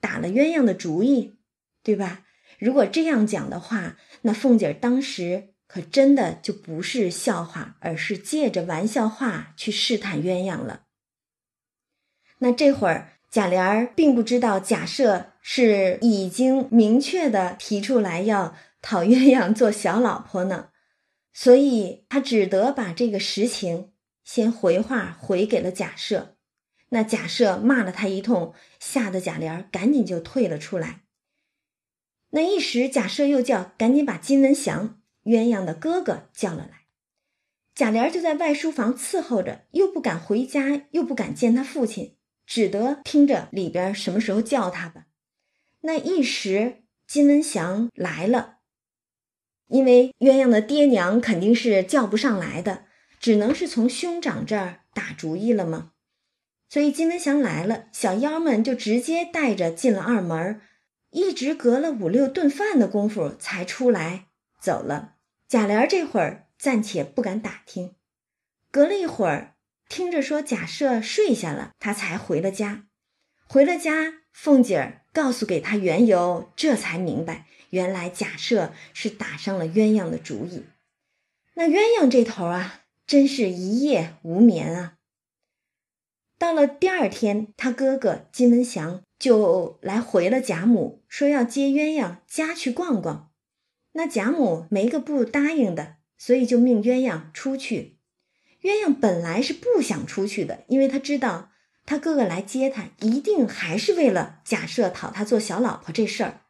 [0.00, 1.36] 打了鸳鸯的主意，
[1.84, 2.24] 对吧？
[2.58, 10.81] 如果这样讲的话，那凤姐儿当时可真的就不是笑话，而是借着玩笑话去试探鸳鸯了。
[12.42, 20.70] 那这会儿贾琏儿并不知道贾赦是已经明确的提出来要讨鸳鸯做小老婆呢，
[21.33, 23.92] 所以他只得把这个实情
[24.24, 26.31] 先回话回给了贾赦。
[26.88, 31.02] 那贾赦骂了他一通，吓得贾琏赶紧就退了出来。
[32.31, 36.83] 那一时，贾赦又叫赶紧把金文祥鸳鸯的哥哥叫了来。
[37.72, 45.07] 贾琏就在外书房伺候着，又不敢回家，又不敢见他父亲，只得听着里边什么时候叫他吧。
[45.81, 48.59] 那一时，金文祥来了，
[49.68, 52.85] 因为鸳鸯的爹娘肯定是叫不上来的，
[53.18, 55.92] 只能是从兄长这儿打主意了吗？
[56.68, 60.61] 所以金文祥来了，小妖们就直接带着进了二门，
[61.11, 64.28] 一直隔了五六顿饭的功夫才出来
[64.59, 65.16] 走了。
[65.48, 67.96] 贾琏这会儿暂且不敢打听，
[68.70, 69.51] 隔了一会儿
[69.92, 72.87] 听着说贾赦睡下了，他才回了家。
[73.46, 80.64] 回了家，凤姐儿告诉给他缘由，这才明白原来贾赦是打上了鸳鸯的主意。
[81.57, 84.94] 那鸳鸯这头啊，真是一夜无眠啊。
[86.38, 93.31] 到了第二天，他哥哥金文祥就来回了贾母，说要接鸳鸯家去逛逛。
[93.92, 97.98] 那贾母没个不答应的，所以就命鸳鸯出去。
[98.62, 101.51] 鸳鸯本来是不想出去的，因为他知道
[101.85, 106.40] 他哥哥来接他，一定还是为了假设讨他做小老婆这事儿。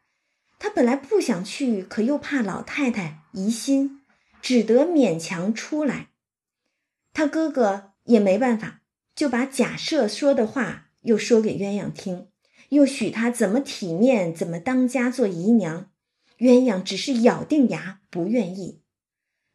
[0.59, 4.01] 他本来不想去，可又怕老太太疑心，
[4.41, 6.09] 只得勉强出来。
[7.13, 8.79] 他哥哥也没办法。
[9.15, 12.29] 就把假设说的话又说给鸳鸯听，
[12.69, 15.91] 又许他怎么体面，怎么当家做姨娘。
[16.39, 18.81] 鸳鸯只是咬定牙不愿意，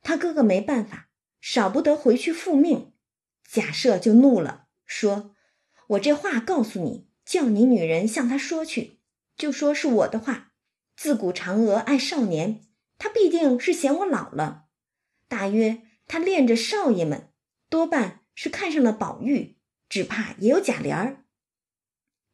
[0.01, 1.08] 他哥哥没办法，
[1.41, 2.93] 少不得回去复命。
[3.51, 5.35] 贾赦就怒了，说
[5.89, 9.01] ：“我这话告诉你，叫你女人向他说去，
[9.37, 10.53] 就说是我的话。
[10.97, 12.63] 自古嫦娥爱少年，
[12.99, 14.67] 他必定是嫌我老了。
[15.29, 17.33] 大约他恋着少爷们，
[17.69, 21.25] 多半。”是看上了宝玉，只怕也有贾琏儿。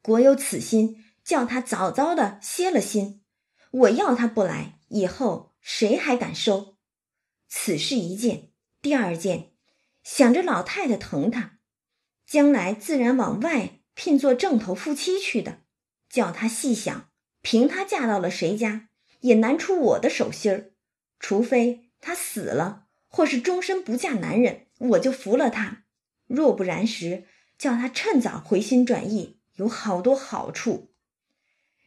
[0.02, 3.24] 国有此心，叫他早早的歇了心。
[3.70, 6.76] 我要他不来，以后谁还敢收？
[7.48, 8.50] 此事一件，
[8.84, 9.48] 第二件，
[10.02, 11.58] 想着老太太疼他，
[12.26, 15.62] 将来自然往外聘做正头夫妻去的。
[16.10, 17.08] 叫他细想，
[17.40, 20.72] 凭他嫁到了谁家，也难出我的手心儿。
[21.18, 25.84] 除非他死了，或是终身不嫁男人，我就服了他。
[26.26, 27.24] 若不然时，
[27.56, 30.92] 叫他趁早回心转意，有好多好处。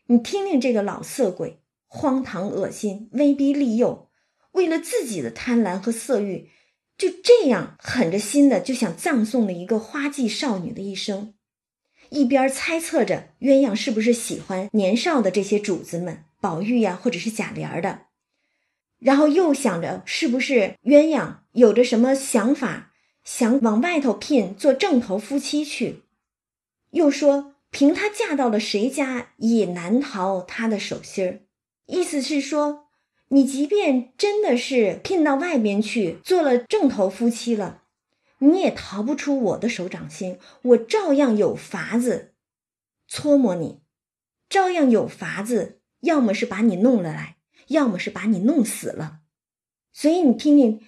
[0.08, 4.10] 你听听这个老色鬼，荒唐恶心，威逼利诱，
[4.54, 6.50] 为了自己的贪婪和色欲，
[6.98, 11.36] 就这样狠着心的就想葬送了一个花季少女的一生，
[12.10, 18.08] 一边猜测着鸳鸯是不是喜欢年少的这些主子们，宝玉呀，或者是贾琏的，
[18.98, 22.92] 然后又想着是不是鸳鸯有着什么想法，
[23.24, 26.02] 想往外头聘做正头夫妻去，
[26.90, 31.42] 又说凭她嫁到了谁家也难逃她的手心儿，
[31.86, 32.87] 意思是说。
[33.30, 37.84] 你即便真的是聘到外边去做了正头夫妻了，
[38.40, 42.34] 你也逃不出我的手掌心，我照样有法子
[43.08, 43.82] 搓磨你，
[44.48, 47.38] 照样有法子，要么是把你弄了来，
[47.68, 49.20] 要么是把你弄死了。
[49.92, 50.82] 所以你听听，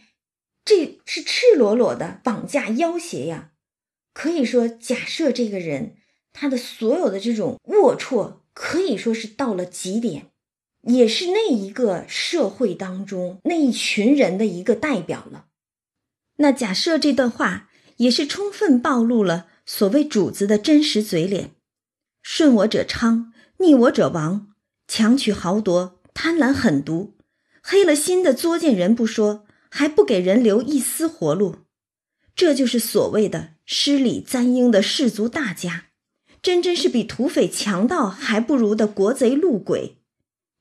[0.64, 3.52] 这是赤裸裸的绑架要挟呀！
[4.14, 5.98] 可以说，假设这个人
[6.32, 10.32] 他的所有的这种龌龊，可以说是到了极点。
[10.90, 15.46] 也是那一个社会当中那一群人的一个代表了。
[16.38, 21.52] 那假设这段话也是充分暴露了所谓主子的真实嘴脸：
[22.22, 24.54] 顺我者昌，逆我者亡，
[24.88, 27.16] 强取豪夺，贪婪狠毒，
[27.62, 31.58] 黑了心的作践人不说，还不给人留一丝活路。
[32.36, 35.88] 这就是所谓的失礼簪缨的士族大家，
[36.42, 39.99] 真真是比土匪强盗还不如的国贼路鬼。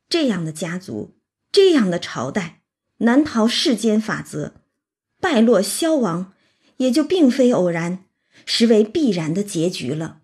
[0.09, 1.19] 这样的家族，
[1.53, 2.63] 这样的朝代，
[2.99, 4.55] 难逃世间法则，
[5.21, 6.33] 败落消亡，
[6.79, 8.05] 也就并非偶然，
[8.47, 10.23] 实为必然的结局了。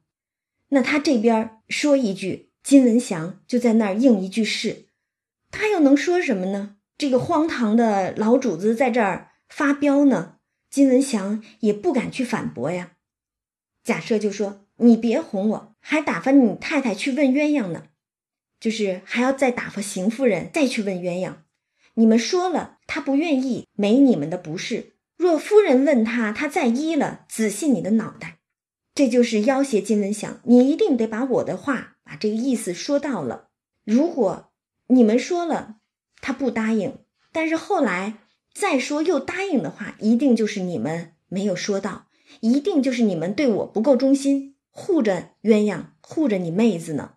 [0.68, 4.86] 那他这边说一句，金文祥就在那儿应一句是，
[5.50, 6.76] 他又能说什么呢？
[6.96, 10.36] 这个荒唐的老主子在这儿发飙呢，
[10.70, 12.92] 金文祥也不敢去反驳呀。
[13.82, 17.88] 假设就说你别哄我，还打发你太太去问鸳鸯呢。
[18.64, 21.34] 就是还要再打发邢夫人再去问鸳鸯，
[21.96, 24.94] 你们说了，他不愿意，没你们的不是。
[25.18, 28.38] 若夫人问他，他再依了，仔细你的脑袋。
[28.94, 33.50] 这就是要挟金文祥，你一定得把我的话，把这个意思说到了。
[33.84, 34.50] 如果
[34.86, 35.76] 你们说了，
[36.22, 36.96] 他不答应，
[37.32, 38.14] 但是后来
[38.54, 42.06] 再说又答应的话，一定就是你们没有说到，
[42.40, 47.16] 一定就是你们对我不够忠心，护着鸳鸯，护着你妹子呢。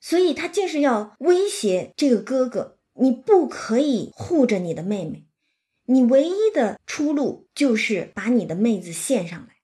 [0.00, 5.26] 所以他竟是要威胁这个哥哥，你不可以护着你的妹妹，
[5.84, 9.56] 你唯一的出路就是把你的妹子献上来。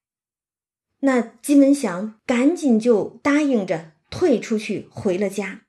[1.01, 5.63] 那金文祥赶紧就答应着退出去，回了家，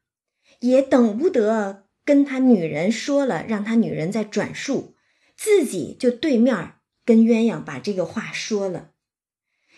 [0.59, 4.95] 也等不得跟他女人说了，让他女人再转述，
[5.35, 6.73] 自己就对面
[7.05, 8.91] 跟鸳鸯把这个话说了。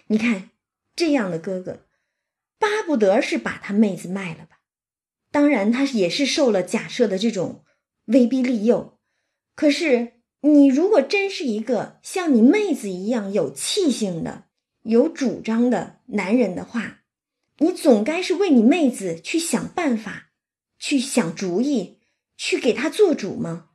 [0.08, 0.50] 你看
[0.96, 1.86] 这样的哥哥，
[2.58, 4.59] 巴不得是把他妹子卖了吧。
[5.32, 7.64] 当然，他也是受了假设的这种
[8.06, 9.00] 威逼利诱。
[9.56, 14.46] 可是，你如果真是一个像你妹子一样有气性的、
[14.84, 17.02] 有主张的男人的话，
[17.58, 20.32] 你总该是为你妹子去想办法、
[20.80, 22.00] 去想主意、
[22.38, 23.68] 去给她做主吗？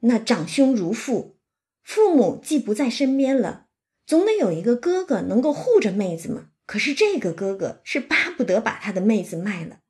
[0.00, 1.38] 那长兄如父，
[1.82, 3.66] 父母既不在身边了，
[4.06, 6.50] 总得有一个哥哥能够护着妹子嘛。
[6.66, 9.80] 可是这个哥哥是巴不得把他的妹子卖了。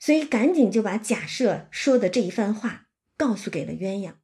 [0.00, 2.86] 所以赶紧就把假设说的这一番话
[3.16, 4.14] 告诉给了鸳鸯，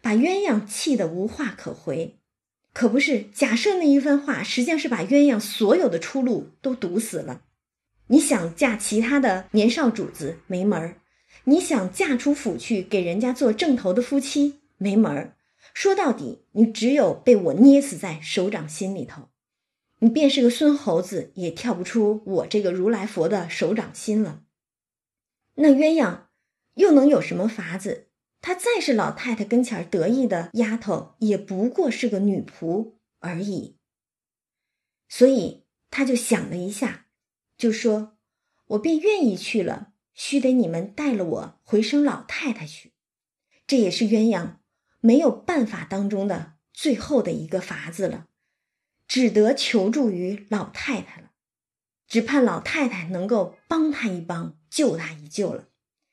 [0.00, 2.18] 把鸳鸯气得无话可回。
[2.72, 7.42] 可不是假设那一番话，实际上是把鸳鸯所有的出路都堵死了。
[8.06, 11.00] 你想嫁其他的年少主子没门儿，
[11.44, 15.36] 你想嫁出府去给人家做正头的夫妻没门儿。
[15.74, 19.30] 说到底，你只有被我捏死在手掌心里头，
[19.98, 24.42] 你便是个孙猴子，也跳不出我这个如来佛的手掌心了。
[25.56, 26.20] 那鸳鸯
[26.74, 28.08] 又能有什么法子？
[28.40, 33.76] 她再是老太太跟前得意的丫头，也不过是个女仆而已。
[35.08, 37.06] 所以他就想了一下，
[37.56, 38.18] 就说
[38.68, 42.92] ：“我便愿意去了，须得你们带了我回生老太太去。”
[43.66, 44.56] 这也是鸳鸯
[45.00, 48.26] 没有办法当中的最后的一个法子了，
[49.08, 51.30] 只得求助于老太太了，
[52.06, 54.58] 只盼老太太能够帮他一帮。
[54.76, 55.68] 救他一救了，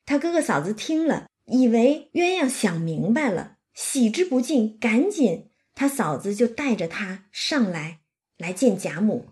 [0.06, 8.00] 他哥哥嫂子听了，以为鸳鸯想明白了，喜之不尽，赶紧他嫂子就带着他上来
[8.38, 9.26] 来见贾母。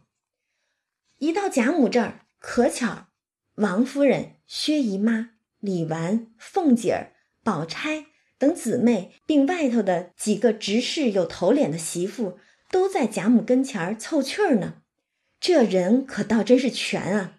[1.20, 3.08] 一到贾母这儿，可巧
[3.56, 5.30] 王夫人、薛姨妈、
[5.62, 8.08] 李纨、凤姐儿、宝钗
[8.38, 12.38] 等姊妹，并外头的几个执事有头脸的媳妇，
[12.70, 14.82] 都在贾母跟前儿凑趣儿呢。
[15.40, 17.38] 这人可倒真是全啊。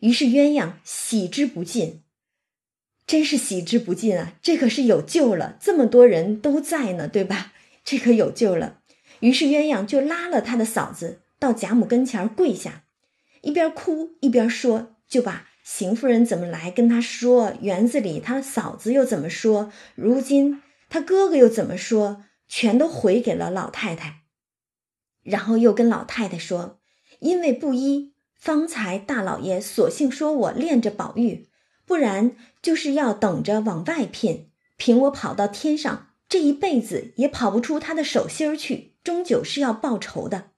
[0.00, 2.02] 于是鸳鸯喜之不尽，
[3.06, 4.34] 真是喜之不尽啊！
[4.42, 7.52] 这可是有救了，这么多人都在呢，对吧？
[7.84, 8.80] 这可有救了。
[9.20, 12.84] 于是鸳鸯就拉了他的嫂子到贾母跟前跪下，
[13.42, 24.22] 一边哭一边说，就把邢夫人怎么来跟他说，园子里他嫂子又怎么说，如今他哥哥又怎么说，全都回给了老太太。
[25.22, 26.80] 然后又跟老太太说，
[27.20, 31.48] 因为不依，方才大老爷索性说我恋着宝玉，
[31.84, 38.94] 不然就是要等着往外聘，凭我跑到天上，这一辈子也跑不出他的手心儿去。
[39.02, 40.50] 终究是要报仇的，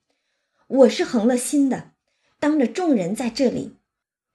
[0.68, 1.93] 我是横了心的。
[2.41, 3.76] 当着众人在这里，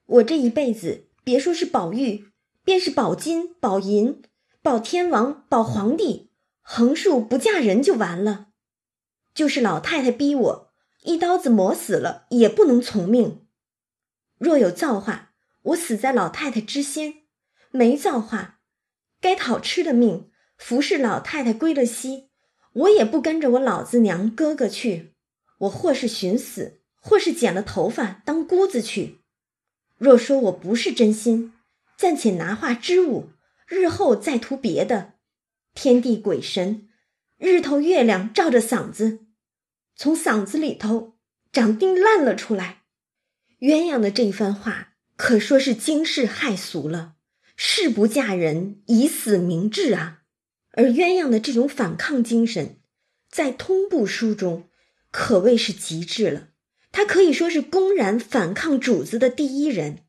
[0.06, 2.28] 我这一辈子别说是宝玉，
[2.64, 4.22] 便是宝金、宝银、
[4.62, 6.30] 宝天王、宝皇帝，
[6.62, 8.50] 横竖不嫁人就完了。
[9.34, 10.73] 就是老太太逼我，
[11.04, 13.46] 一刀子磨死了也不能从命。
[14.38, 15.32] 若有造化，
[15.62, 17.24] 我死在老太太之先；
[17.72, 18.60] 没造化，
[19.22, 22.30] 该讨吃的命，服侍老太太归了西。
[22.74, 25.14] 我也不跟着我老子娘哥哥去，
[25.60, 29.20] 我或是寻死，或是剪了头发当姑子去。
[29.98, 31.54] 若说我不是真心，
[31.96, 33.30] 暂且拿话支吾，
[33.68, 35.14] 日后再图别的。
[35.76, 36.90] 天地鬼神，
[37.38, 39.23] 日头月亮照着嗓子，
[39.96, 41.16] 从嗓子里头
[41.52, 42.84] 长钉烂了出来。
[43.60, 47.16] 鸳鸯的这番话可说是惊世骇俗了，
[47.56, 50.24] 誓不嫁人，以死明志啊！
[50.72, 52.82] 而鸳鸯的这种反抗精神，
[53.30, 54.70] 在通部书中
[55.12, 56.50] 可谓是极致了。
[56.92, 60.06] 她可以说是公然反抗主子的第一人，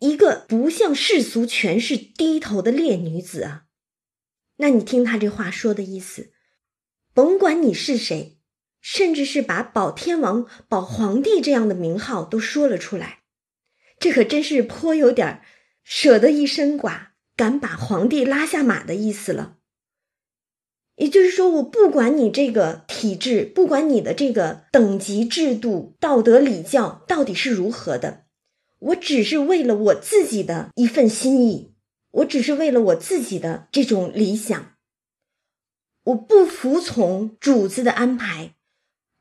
[0.00, 3.66] 一个不向世俗权势低头的烈女子啊！
[4.56, 6.32] 那你听她这话说的意思，
[7.14, 8.37] 甭管你是谁，
[8.80, 13.20] 甚至是把保天王、保皇帝这样的名号都说了出来，
[13.98, 15.42] 这可真是颇有点
[15.84, 19.56] 舍得一身剐，敢把皇帝拉下马的意思了。
[20.96, 28.24] 也就是说，我不管你这个体制，不管你的这个等级制度、道德礼教到底是如何的，
[28.80, 31.74] 我只是为了我自己的一份心意，
[32.10, 34.72] 我只是为了我自己的这种理想，
[36.02, 38.56] 我不服从主子的安排，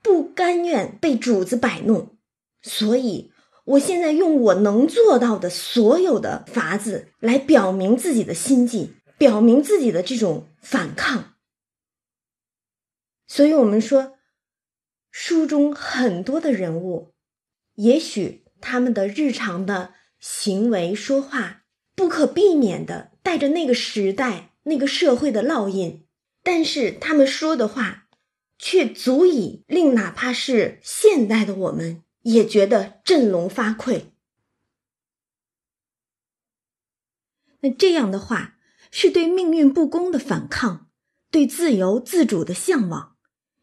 [0.01, 2.17] 不甘愿被主子摆弄，
[2.61, 3.31] 所以
[3.65, 11.33] 我现在用我能做到的所有的法子来表明自己的心迹，表明自己的这种反抗。
[13.27, 14.13] 所以，我们说，
[15.11, 17.13] 书中很多的人物，
[17.75, 26.05] 也许他们的日常的行为说话，不可避免的带着那个时代、那个社会的烙印，
[26.41, 28.06] 但是他们说的话，
[28.57, 34.05] 却足以令哪怕是现代的我们也觉得振聋发聩。
[37.61, 38.57] 那这样的话，
[38.91, 40.89] 是对命运不公的反抗，
[41.31, 43.15] 对自由自主的向往。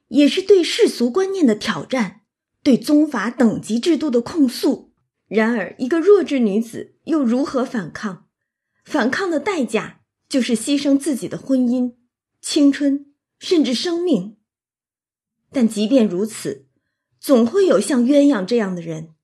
[0.09, 2.20] 也是对世俗观念的挑战，
[2.62, 4.92] 对宗法等级制度的控诉。
[5.26, 8.28] 然而，一个弱智女子又如何反抗？
[8.84, 11.95] 反抗的代价就是牺牲自己的婚姻、
[12.40, 14.36] 青春，甚至生命。
[15.55, 16.66] 但即便如此，
[17.20, 19.14] 总会有像鸳鸯这样的人，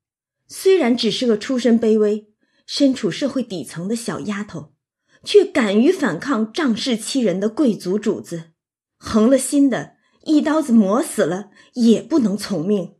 [0.47, 2.29] 虽然只是个出身卑微、
[2.65, 4.73] 身处社会底层的小丫头，
[5.25, 8.53] 却敢于反抗仗势欺人的贵族主子，
[8.97, 9.97] 横了心的。
[10.25, 12.97] 一刀子磨死了也不能从命。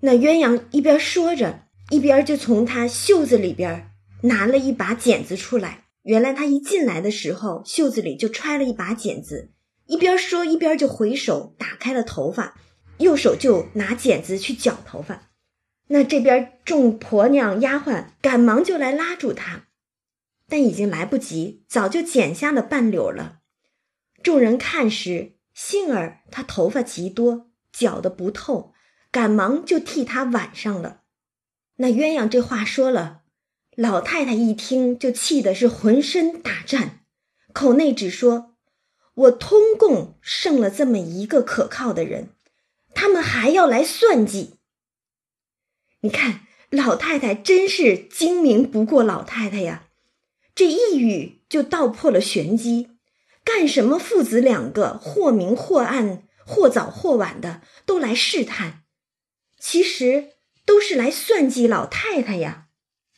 [0.00, 3.90] 那鸳鸯一边说着，一边就从他袖子里边
[4.24, 5.86] 拿了一把剪子出来。
[6.02, 9.52] 原来他一进来的时候，袖子里就揣了一把剪子。
[9.86, 12.56] 一边说，一边就回手打开了头发，
[12.98, 15.30] 右手就拿剪子去绞头发。
[15.88, 19.66] 那这边众婆娘丫鬟赶忙就来拉住他，
[20.48, 23.40] 但已经来不及，早就剪下了半绺了。
[24.22, 25.36] 众人看时。
[25.54, 28.72] 幸而他头发极多，绞的不透，
[29.10, 31.02] 赶忙就替他挽上了。
[31.76, 33.20] 那鸳鸯这话说了，
[33.76, 37.00] 老太太一听就气的是浑身打颤，
[37.52, 38.51] 口内只说
[39.14, 42.30] ：“我通共剩了这么一个可靠的人，
[42.94, 44.54] 他们还要来算计。”
[46.00, 49.84] 你看老太太真是精明不过老太太呀，
[50.54, 52.88] 这一语就道破了玄机。
[53.44, 53.98] 干什么？
[53.98, 58.84] 父子两个或明或暗，或早或晚的都来试探，
[59.58, 60.30] 其实
[60.64, 62.68] 都是来算计老太太呀。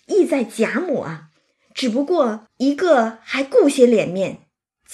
[0.07, 1.29] 意在贾母啊，
[1.75, 4.44] 只不过一个还顾些脸面，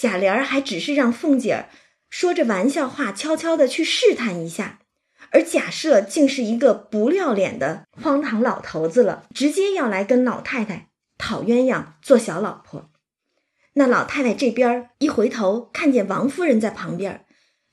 [0.01, 1.69] 贾琏儿还只是让凤姐儿
[2.09, 4.79] 说着玩笑话，悄悄的去试探一下，
[5.29, 10.89] 而贾赦竟是一个不要脸的荒唐老头子了，直接要来跟老太太
[11.19, 12.89] 讨鸳鸯做小老婆。
[13.73, 17.23] 那老太太这边一回头，看见王夫人在旁边，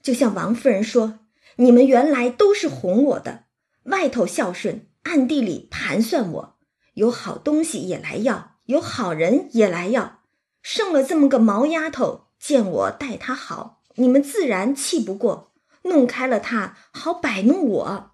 [0.03, 1.21] 就向王夫人说
[1.57, 3.45] ：“你们原来都是哄我的，
[3.85, 6.59] 外头孝顺，暗地里盘算我，
[6.93, 10.18] 有好东西也来要，有好人也来要，
[10.63, 15.53] 剩了这么个毛丫头，见我待她好，你们自然气不过，
[15.83, 18.13] 弄开了她，好摆弄我。”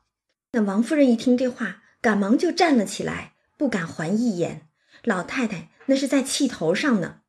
[0.53, 4.69] 那王夫人一听这话，赶忙就站了起来，不敢还一眼。
[5.03, 7.21] 老太太那是在气头上呢。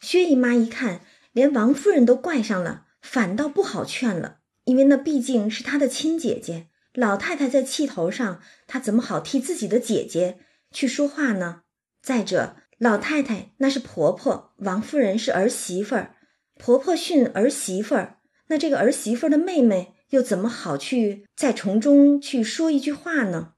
[0.00, 1.00] 薛姨妈一看，
[1.32, 2.84] 连王夫人都怪上了。
[3.00, 6.68] 反倒不好劝了，因为那毕竟是她的亲姐姐。
[6.92, 10.40] 老太太在气头上，她怎么好替自己的姐姐
[10.72, 11.62] 去说话呢？
[12.02, 16.14] 再者，老太太那是婆婆，王夫人是儿媳妇儿，
[16.58, 18.18] 婆婆训儿媳妇儿，
[18.48, 23.54] 那这个儿媳妇儿的妹妹又怎么好去在从中去说一句话呢？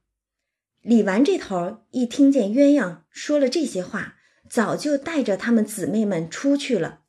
[0.82, 4.14] 李纨这头一听见鸳鸯说了这些话，
[4.48, 7.00] 早就带着她们姊妹们出去了。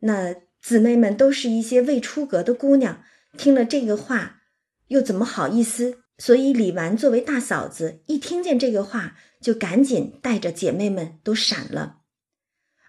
[0.00, 0.36] 那。
[0.62, 3.02] 姊妹们都是一些未出阁的姑娘，
[3.38, 4.42] 听了这个话，
[4.88, 6.02] 又怎么好意思？
[6.18, 12.00] 所以李纨作为大嫂子，一听见这个话，就赶紧带着姐妹们都闪了。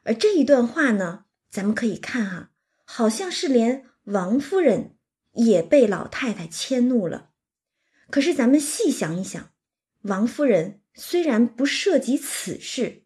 [0.03, 2.51] 而这一段话呢，咱们可以看哈，
[2.85, 4.95] 好像是连王夫人
[5.33, 7.29] 也被老太太迁怒了。
[8.09, 9.51] 可是咱们细想一想，
[10.01, 13.03] 王夫人虽然不涉及此事，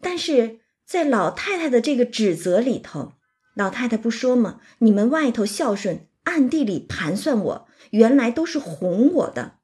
[0.00, 3.14] 但是在老太太的这个指责里头。
[3.54, 4.60] 老太太不说吗？
[4.80, 9.60] 你们外头孝顺，暗地里盘算我，原来都是哄我的，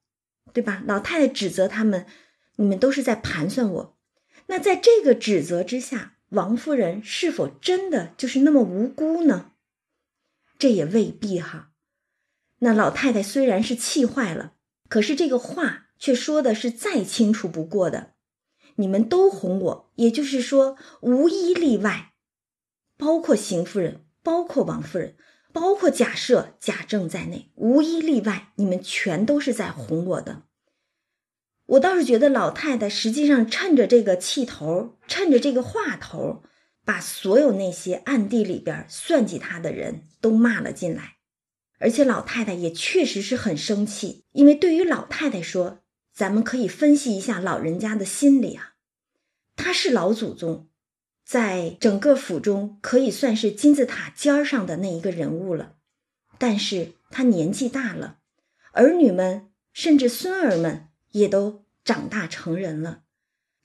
[0.54, 0.82] 对吧？
[0.86, 2.06] 老太太指责他们，
[2.56, 3.98] 你们都是在盘算我。
[4.46, 9.52] 那在这个指责之下，王夫人是否真的就是那么无辜呢？
[10.58, 11.70] 这也未必哈。
[12.58, 14.54] 那老太太虽然是气坏了，
[14.88, 18.14] 可是这个话却说的是再清楚不过的。
[18.76, 22.12] 你们都哄我，也就是说无一例外。
[22.96, 25.16] 包括邢夫人，包括王夫人，
[25.52, 30.44] 包括贾赦、贾政在内，无一例外，你们全都是在哄我的。
[31.72, 36.42] 我倒是觉得老太太实际上趁着这个气头，趁着这个话头，
[36.84, 41.16] 把所有那些暗地里边算计她的人都骂了进来。
[41.78, 45.80] 而且老太太也确实是很生气，因为对于老太太说，
[46.12, 48.74] 咱们可以分析一下老人家的心理啊，
[49.56, 50.68] 她是老祖宗。
[51.24, 55.76] 在整个府中，可以算是金字塔尖上的那一个人物了。
[56.36, 58.18] 但是他年纪大了，
[58.72, 63.04] 儿女们甚至孙儿们也都长大成人了。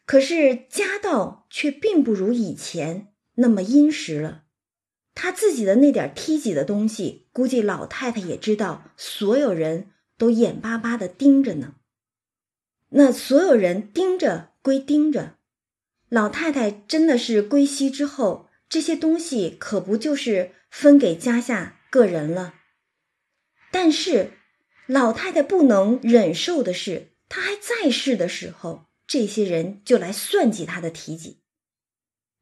[0.06, 4.46] 可是家道却并不如以前那么殷实了。
[5.14, 11.76] 他自己的那点梯级的东西，估计老太太也知道，所有人都眼巴巴的盯着呢。
[12.90, 15.38] 那所有人盯着归盯着。
[16.08, 22.54] 老太太真的是归西之后，这些东西可不就是分给家下个人了？
[23.72, 24.32] 但是
[24.86, 31.40] 老太太不能忍受的是，他还在世的时候，这些人就来算计他的提己，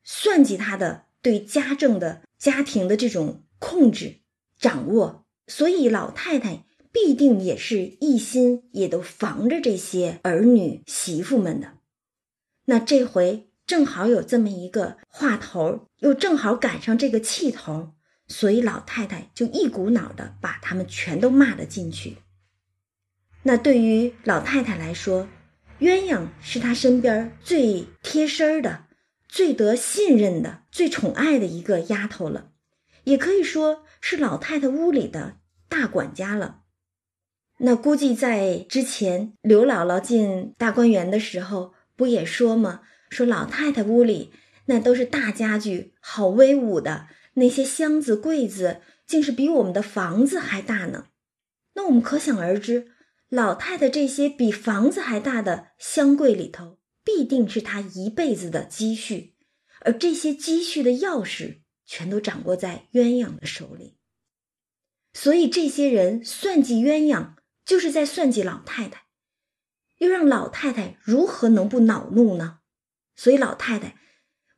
[0.04, 4.22] 算计他的对家政的家庭的这种控制
[4.60, 11.80] 掌握，所以老太太必定也是一心也都防着这些儿女媳妇们的。
[12.66, 13.50] 那这回。
[13.68, 17.96] 正好有这么一个话头，又正好赶上这个气头，
[18.28, 22.18] 所以老太太就一股脑的把他们全都骂了进去。
[23.48, 25.28] 那对于老太太来说，
[25.80, 28.86] 鸳鸯是她身边最贴身的、
[29.30, 32.50] 最得信任的、最宠爱的一个丫头了，
[33.04, 35.38] 也可以说是老太太屋里的
[35.70, 36.62] 大管家了。
[37.60, 42.82] 那估计在之前刘姥姥进大观园的时候，不也说吗？
[43.12, 44.34] 说老太太屋里
[44.66, 51.10] 那都是大家具，好威武的那些箱子柜子，竟是比我们的房子还大呢。
[51.76, 52.88] 那我们可想而知，
[53.36, 59.36] 老太太这些比房子还大的箱柜里头，必定是她一辈子的积蓄，
[59.82, 63.98] 而这些积蓄的钥匙全都掌握在鸳鸯的手里。
[65.12, 67.34] 所以这些人算计鸳鸯，
[67.66, 69.08] 就是在算计老太太，
[69.98, 72.60] 又让老太太如何能不恼怒呢？
[73.18, 73.98] 所以老太太，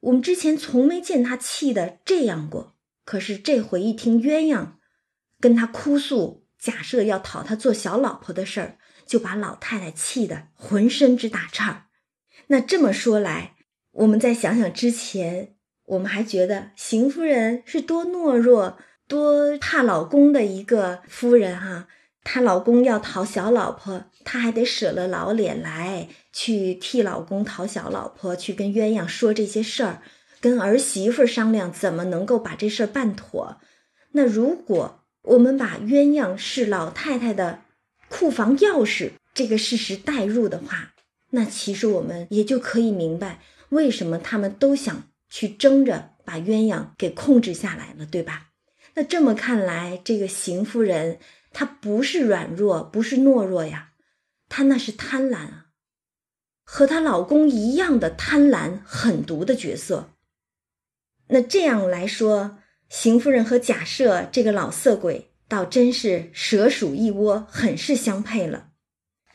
[0.01, 2.77] 我们之前从没见她气得这样过。
[3.03, 4.73] 可是这回一听鸳鸯
[5.39, 11.85] 跟她哭诉假设要讨她做小老婆的事儿，就把老太太气得浑身直打颤。
[12.47, 13.55] 那这么说来，
[13.91, 15.55] 我们再想想之前，
[15.85, 18.77] 我们还觉得邢夫人是多懦弱、
[19.07, 21.87] 多怕老公的一个夫人哈。
[22.23, 30.01] 她老公要讨小老婆，她还得舍了老脸来去替老公讨小老婆，去跟鸳鸯说这些事儿，
[30.41, 33.61] 跟儿媳妇商量怎么能够把这事儿办妥。
[34.11, 37.61] 那如果我们把鸳鸯是老太太的
[38.07, 40.93] 库房钥匙这个事实带入的话，
[41.31, 48.51] 那其实我们也就可以明白为什么他们都想去争着把鸳鸯给控制下来了，对吧？
[48.93, 51.19] 那这么看来，这个邢夫人
[51.51, 53.91] 她不是软弱，不是懦弱呀，
[54.47, 55.65] 她那是贪婪啊，
[56.63, 60.11] 和她老公一样的贪婪狠毒的角色。
[61.27, 62.59] 那这样来说。
[62.89, 68.69] 邢夫人和贾赦这个老色鬼，倒真是蛇鼠一窝，很是相配了。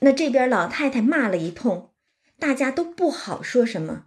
[0.01, 1.91] 那这边老太太骂了一通，
[2.39, 4.07] 大家都不好说什么。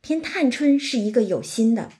[0.00, 1.90] 偏探春是一个有心的，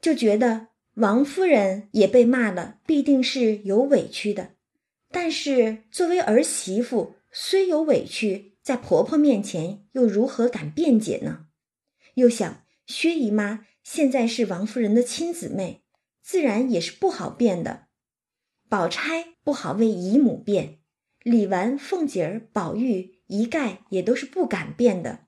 [0.00, 4.52] 就觉得王夫人也被骂了，必定是有委屈的。
[5.10, 11.46] 但是作为儿媳妇，虽有委屈，在婆婆面前又如何敢辩解呢？
[12.14, 15.81] 又想薛姨妈现在是王夫人的亲姊妹。
[16.22, 17.88] 自然也是不好变的，
[18.68, 20.78] 宝钗不好为姨母变，
[21.22, 25.26] 李纨、凤姐儿、宝玉一概也都是不敢变的。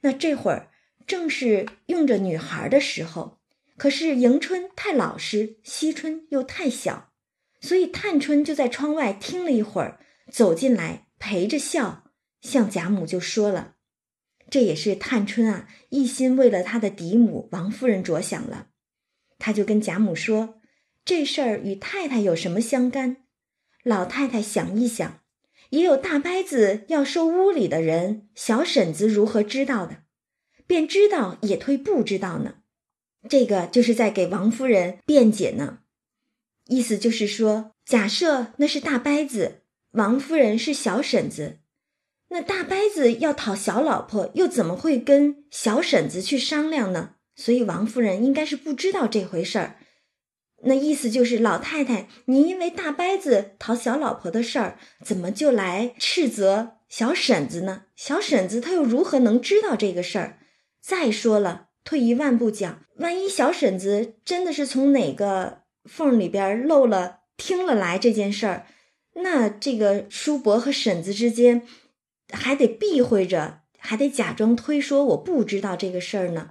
[0.00, 0.70] 那这会儿
[1.06, 3.38] 正是用着女孩的时候，
[3.76, 7.12] 可是迎春太老实，惜春又太小，
[7.60, 10.00] 所以探春就在窗外听了一会儿，
[10.32, 12.04] 走进来陪着笑，
[12.40, 13.76] 向贾母就说了。
[14.48, 18.69] 这也是探春啊，一心为了她的嫡母王夫人着想了。
[19.40, 20.60] 他就跟贾母说
[21.04, 23.16] ：“这事儿与太太有什么相干？
[23.82, 25.20] 老太太想一想，
[25.70, 30.02] 也有大伯子要收屋里的人，小婶子如何知道的？
[30.66, 32.56] 便知道也推不知道呢。
[33.28, 35.80] 这个就是在给王夫人辩解呢。
[36.66, 39.62] 意思就是说，假设那是大伯子，
[39.92, 41.58] 王夫人是小婶子，
[42.28, 49.76] 那大伯子要讨小老婆，又怎么会跟小婶子去商量呢？”所以王夫人应该是不知道这回事儿，
[50.64, 57.84] 那意思就是老太太，你因为大伯子讨小老婆的事儿，怎么就来斥责小婶子呢？
[57.96, 60.38] 小婶子她又如何能知道这个事儿？
[60.82, 68.66] 再说了，退一万步讲，万一小婶子真的是从哪个缝里边漏了听了来这件事儿，
[69.14, 71.62] 那这个叔伯和婶子之间
[72.30, 76.50] 还得避讳着，还得假装推说我不知道这个事儿呢。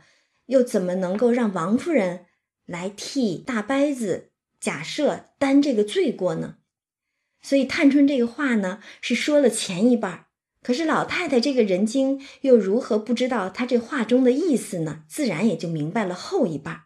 [0.49, 2.25] 又怎么能够让王夫人
[2.65, 6.57] 来替大伯子假设担这个罪过呢？
[7.41, 10.25] 所以探春这个话呢是说了前一半，
[10.61, 15.03] 可是老太太这个人精又如何不知道她这话中的意思呢？
[15.07, 16.81] 自然也就明白了后一半。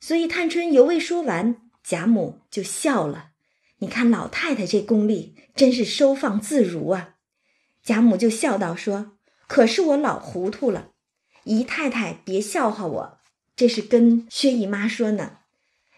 [0.00, 3.32] 所以探春犹未说完，贾母就笑了。
[3.78, 7.16] 你看老太太这功力真是收放自如啊！
[7.82, 10.92] 贾母就笑道说：“可是我老糊涂了。”
[11.48, 13.18] 姨太太，别笑话我，
[13.56, 15.38] 这是跟薛姨妈说呢。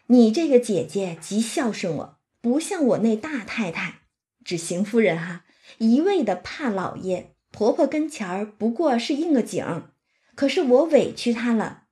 [0.06, 4.02] 你这个姐姐极孝顺我，不像我那大太太，
[4.44, 5.44] 指邢夫人哈，
[5.78, 7.34] 一味的怕老爷。
[7.50, 9.88] 婆婆跟前儿不过是应个景，
[10.36, 11.82] 可是我委屈她了。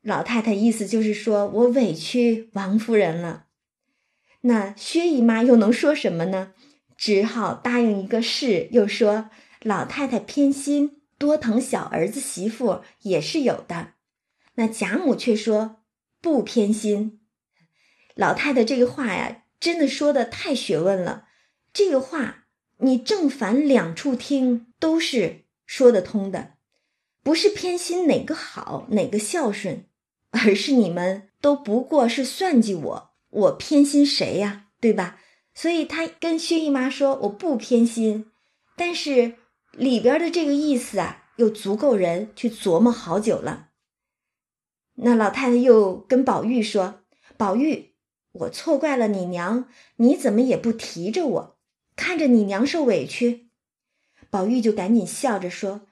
[0.00, 3.48] 老太太意思就是说我委屈王夫人了。
[4.40, 6.54] 那薛姨妈又能说什么呢？
[6.96, 9.28] 只好答应一个是，又说
[9.62, 10.97] 老太太偏心。
[11.18, 13.94] 多疼小儿子媳妇也是有的，
[14.54, 15.82] 那贾母却说
[16.20, 17.20] 不偏心。
[18.14, 21.24] 老太太这个话呀，真的说的太学问了。
[21.72, 22.46] 这个话
[22.78, 26.54] 你正反两处听都是说得通的，
[27.24, 29.86] 不是偏心哪个好哪个孝顺，
[30.30, 34.66] 而是你们都不过是算计我，我偏心谁呀？
[34.80, 35.18] 对吧？
[35.52, 38.30] 所以他跟薛姨妈说我不偏心，
[38.76, 39.34] 但是。
[39.72, 43.68] 里边的这个意思啊，又足够人去琢磨好久了。
[44.94, 47.02] 那老太太又跟宝玉说
[47.38, 47.92] ：“宝玉，
[48.32, 51.58] 我错怪了你娘，你怎么也不提着我？
[51.94, 53.48] 看着你娘受委屈。”
[54.30, 55.82] 宝玉就赶紧笑着说：“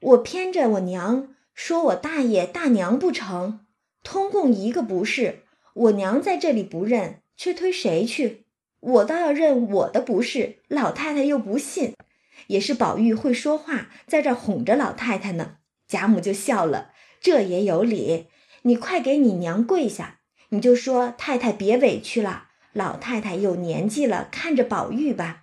[0.00, 3.60] 我偏着我娘说我大爷大娘不成，
[4.02, 5.42] 通共一个不是。
[5.74, 8.46] 我娘在这里不认，却推谁去？
[8.80, 10.60] 我倒要认我的不是。
[10.68, 11.94] 老太太又不信。”
[12.48, 15.56] 也是宝玉会说话，在这哄着老太太呢。
[15.86, 16.90] 贾母就笑了，
[17.20, 18.26] 这也有理。
[18.62, 25.42] 你快给你娘跪下，你就说太太别委屈了，老太太有年纪了，看着宝玉吧。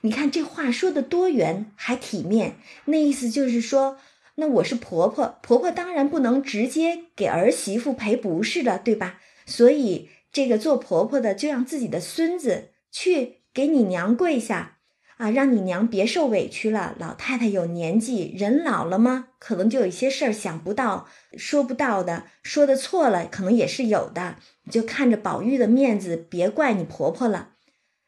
[0.00, 2.56] 你看这话说的多圆，还体面。
[2.86, 3.98] 那意思就是说，
[4.36, 9.20] 那我是婆婆，婆婆当然不能直接给儿媳妇赔不是的，对吧？
[9.44, 14.78] 所以这个做婆婆的就让自己的孙子去给你娘跪下。
[15.22, 16.96] 啊，让你娘别受委屈了。
[16.98, 19.28] 老太太有年纪，人老了吗？
[19.38, 24.38] 可能就有一些事儿想不到、说不到的，说的错了，可能也是有的。
[24.64, 27.50] 你就看着宝玉的面子，别怪你婆婆了。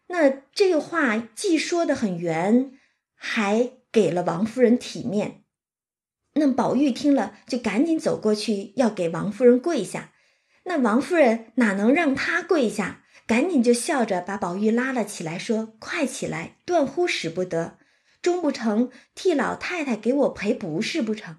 [0.08, 2.72] 那这个话既说的很圆，
[3.14, 5.44] 还给了王夫人体面。
[6.32, 10.10] 那宝玉听了，就赶紧走过去要给王夫人跪下。
[10.64, 13.03] 那王夫人哪能让他跪下？
[13.26, 17.78] 赶紧就笑着把宝玉拉了起来，说：“快起来，断乎使不得。
[18.20, 21.38] 终不成替老太太给我赔不是不成？”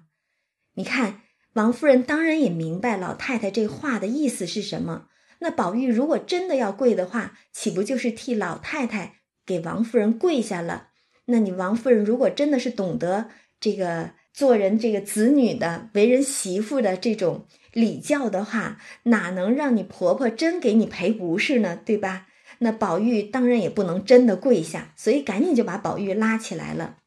[0.74, 1.22] 你看，
[1.54, 5.06] 王夫人当然也明白老太太这话的意思是什么。
[5.38, 10.88] 那宝玉如果真的要跪的话，岂不就是替老太太给王夫人跪下了？
[11.26, 13.30] 那你王夫人如果真的是懂得
[13.60, 21.80] 这个做人、这个子女的、为人媳妇的这种礼教的话，哪能让你婆婆真给你赔不是呢？
[21.82, 22.26] 对吧？
[22.58, 26.98] 那宝玉当然也不能真的跪下，所以赶紧就把宝玉拉起来了。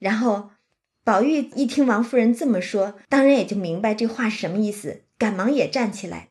[0.00, 0.50] 然后
[1.04, 6.30] 宝玉一听王夫人这么说，当然也就明白这话是什么意思，赶忙也站起来。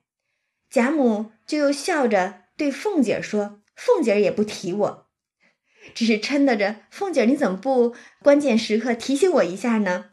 [0.69, 5.07] 贾母就又笑着对凤姐说：“凤姐也不提我，
[5.93, 10.05] 只是嗔得着凤姐，你怎么不关键时刻提醒我一下呢？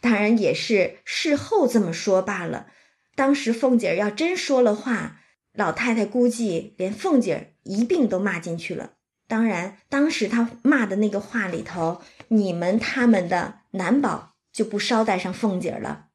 [0.00, 2.68] 当然也是事后这么说罢了。
[3.14, 5.20] 当时凤姐要真说了话，
[5.52, 8.92] 老太太估计连凤姐一并都骂进去了。
[9.26, 16.06] 当然，当时她骂的那个话里头，你们他们的难保就不捎带上凤姐了。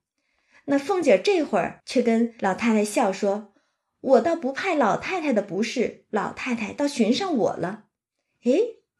[0.65, 3.51] 那凤姐这会儿却跟老太太笑说。”
[4.05, 7.85] 我倒不派老太太的不是，老太太倒寻上我了。
[8.43, 8.51] 哎，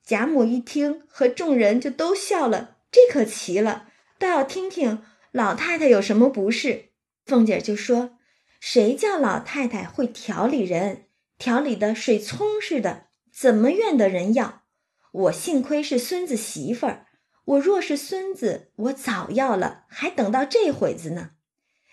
[0.05, 2.77] 贾母一听，和众人就都笑了。
[2.91, 3.87] 这可奇了，
[4.19, 6.91] 倒要听听老太太有什么不是。
[7.25, 8.17] 凤姐就说
[8.61, 11.05] ：“谁叫老太太会调理人，
[11.39, 14.61] 调理的水葱似的，怎么怨得人要？
[15.11, 17.07] 我幸亏是孙子媳妇儿，
[17.45, 21.31] 我若是孙子，我早要了，还等到这会子呢。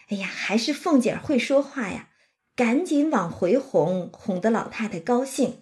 [0.09, 2.11] 哎呀，还是凤姐会说话呀。”
[2.55, 5.62] 赶紧往回哄，哄得老太太高兴。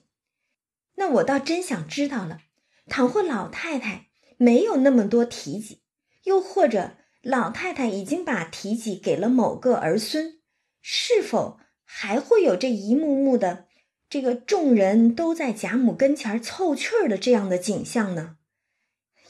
[0.97, 2.41] 那我倒真想知道了，
[2.87, 5.83] 倘或老太太没有那么多提己，
[6.25, 10.41] 又或者老太太已经把提己给了某个儿孙，
[10.81, 13.67] 是否还会有这一幕幕的
[14.09, 18.37] 这个众人都在贾母跟前凑趣儿的这样的景象呢？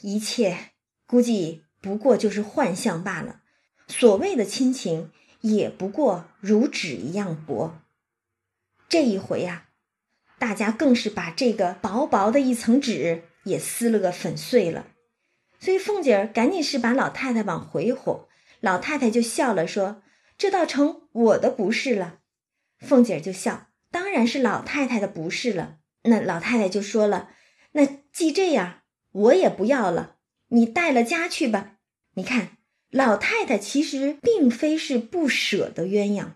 [0.01, 0.71] 一切
[1.05, 3.41] 估计不过就是幻象罢了。
[3.87, 5.11] 所谓的亲情。
[5.41, 7.81] 也不过如纸一样薄。
[8.87, 9.69] 这一回呀，
[10.41, 14.87] 大家更是把这个薄薄的一层纸也撕了个粉碎了。
[15.59, 18.27] 所以凤姐儿赶紧是把老太太往回哄，
[18.59, 20.01] 老太太就笑了，说
[20.39, 22.21] ：“这倒成我的不是了。”
[22.81, 25.77] 凤姐儿就笑：“当然是老太太的不是了。”
[26.09, 27.29] 那老太太就说了
[27.73, 28.81] ：“那既这样，
[29.11, 30.15] 我也不要了，
[30.47, 31.73] 你带了家去吧。
[32.15, 32.57] 你看。”
[32.91, 36.31] 老太太其实并非是不舍得鸳鸯，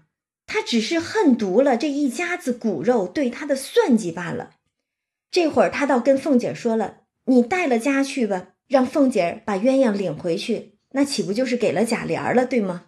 [0.48, 4.52] 他只是恨毒了这一家子骨肉对他的算计罢了。
[5.32, 12.86] 这会儿他倒跟凤姐说了：“你带了家去吧，让凤姐把鸳鸯领回去，那岂不就是给了贾琏了，对吗？”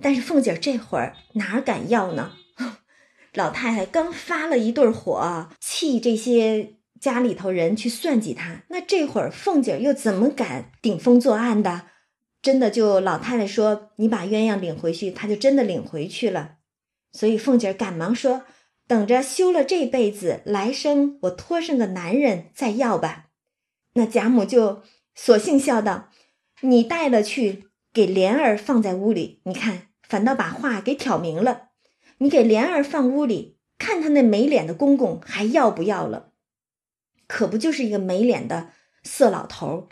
[0.00, 2.34] 但是凤姐这会儿哪敢要呢？
[3.34, 11.86] 老太太刚发了一顿火，气这些家里头人去算计她，那这会儿凤姐又怎么敢顶风作案的？
[12.40, 16.57] 真的就老太太说你把鸳鸯领回去，她就真的领回去了。
[17.12, 18.44] 所以凤姐赶忙说
[18.86, 23.26] ：“等着休了这辈子，来生我托上个男人再要吧。”
[23.94, 24.82] 那贾母就
[25.14, 26.10] 索性笑道
[26.62, 31.70] ：“你带了去，给莲儿放在屋里，你看反倒把话给挑明了。
[32.18, 36.32] 你给莲儿放屋里，看他那没脸的公公还要不要了？
[37.26, 38.70] 可不就是一个没脸的
[39.02, 39.88] 色老头？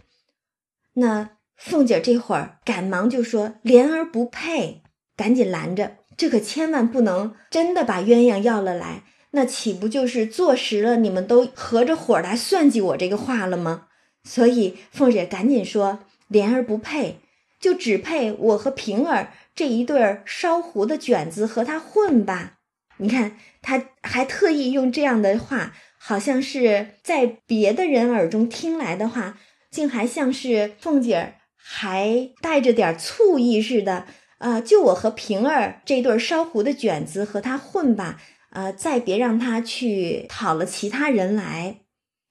[0.94, 4.82] 那。”凤姐这会儿赶忙就说：“莲儿不配，
[5.16, 9.02] 赶紧拦着，这可千万不能真的把鸳鸯要了来，
[9.32, 13.88] 那岂不就是坐实了你们都合着伙来算计我这个话了吗？”
[14.24, 17.20] 所以凤姐赶紧说：“莲儿不配，
[17.60, 22.54] 就只配我和平儿这一对儿烧糊的卷子和他混吧。”
[22.98, 29.38] 你看，他还特意用这样的话，好像是在别的人耳中听来的话，
[29.70, 31.34] 竟还像是凤姐儿。
[31.68, 34.06] 还带着点醋意似的，
[34.38, 38.20] 啊，就我和平儿这对烧糊的卷子和他混吧，
[38.50, 41.80] 啊，再别让他去讨了其他人来。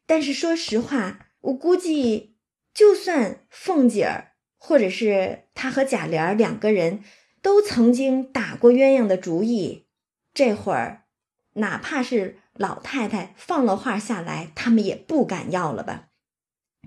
[0.06, 2.36] 但是说实话，我估计，
[2.74, 7.04] 就算凤姐儿或者是他和贾琏两个人
[7.42, 9.88] 都曾经打过鸳鸯的主意，
[10.34, 11.06] 这会儿，
[11.54, 16.10] 哪怕是老太太放了话下来，他们也不敢要了吧？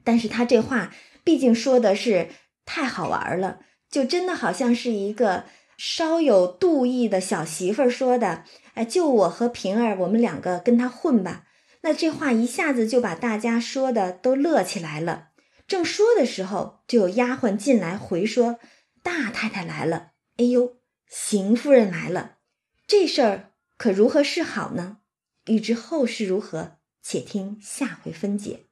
[0.05, 0.93] 但是他这话。
[1.25, 2.31] 毕竟说的是
[2.65, 3.61] 太好玩了，
[3.91, 5.45] 就真的好像是一个
[5.77, 8.45] 稍有妒意的小媳妇儿说的。
[8.75, 11.45] 哎，就我和平儿，我们两个跟他混吧。
[11.83, 15.29] 那这话一下子就把大家说的都乐起来了。
[15.67, 18.59] 正说的时候，就有丫鬟进来回说
[19.03, 20.77] ：“大太太来了。”哎呦，
[21.09, 22.37] 邢夫人来了，
[22.87, 24.99] 这事儿可如何是好呢？
[25.47, 28.68] 欲知后事如何，且听下回分解。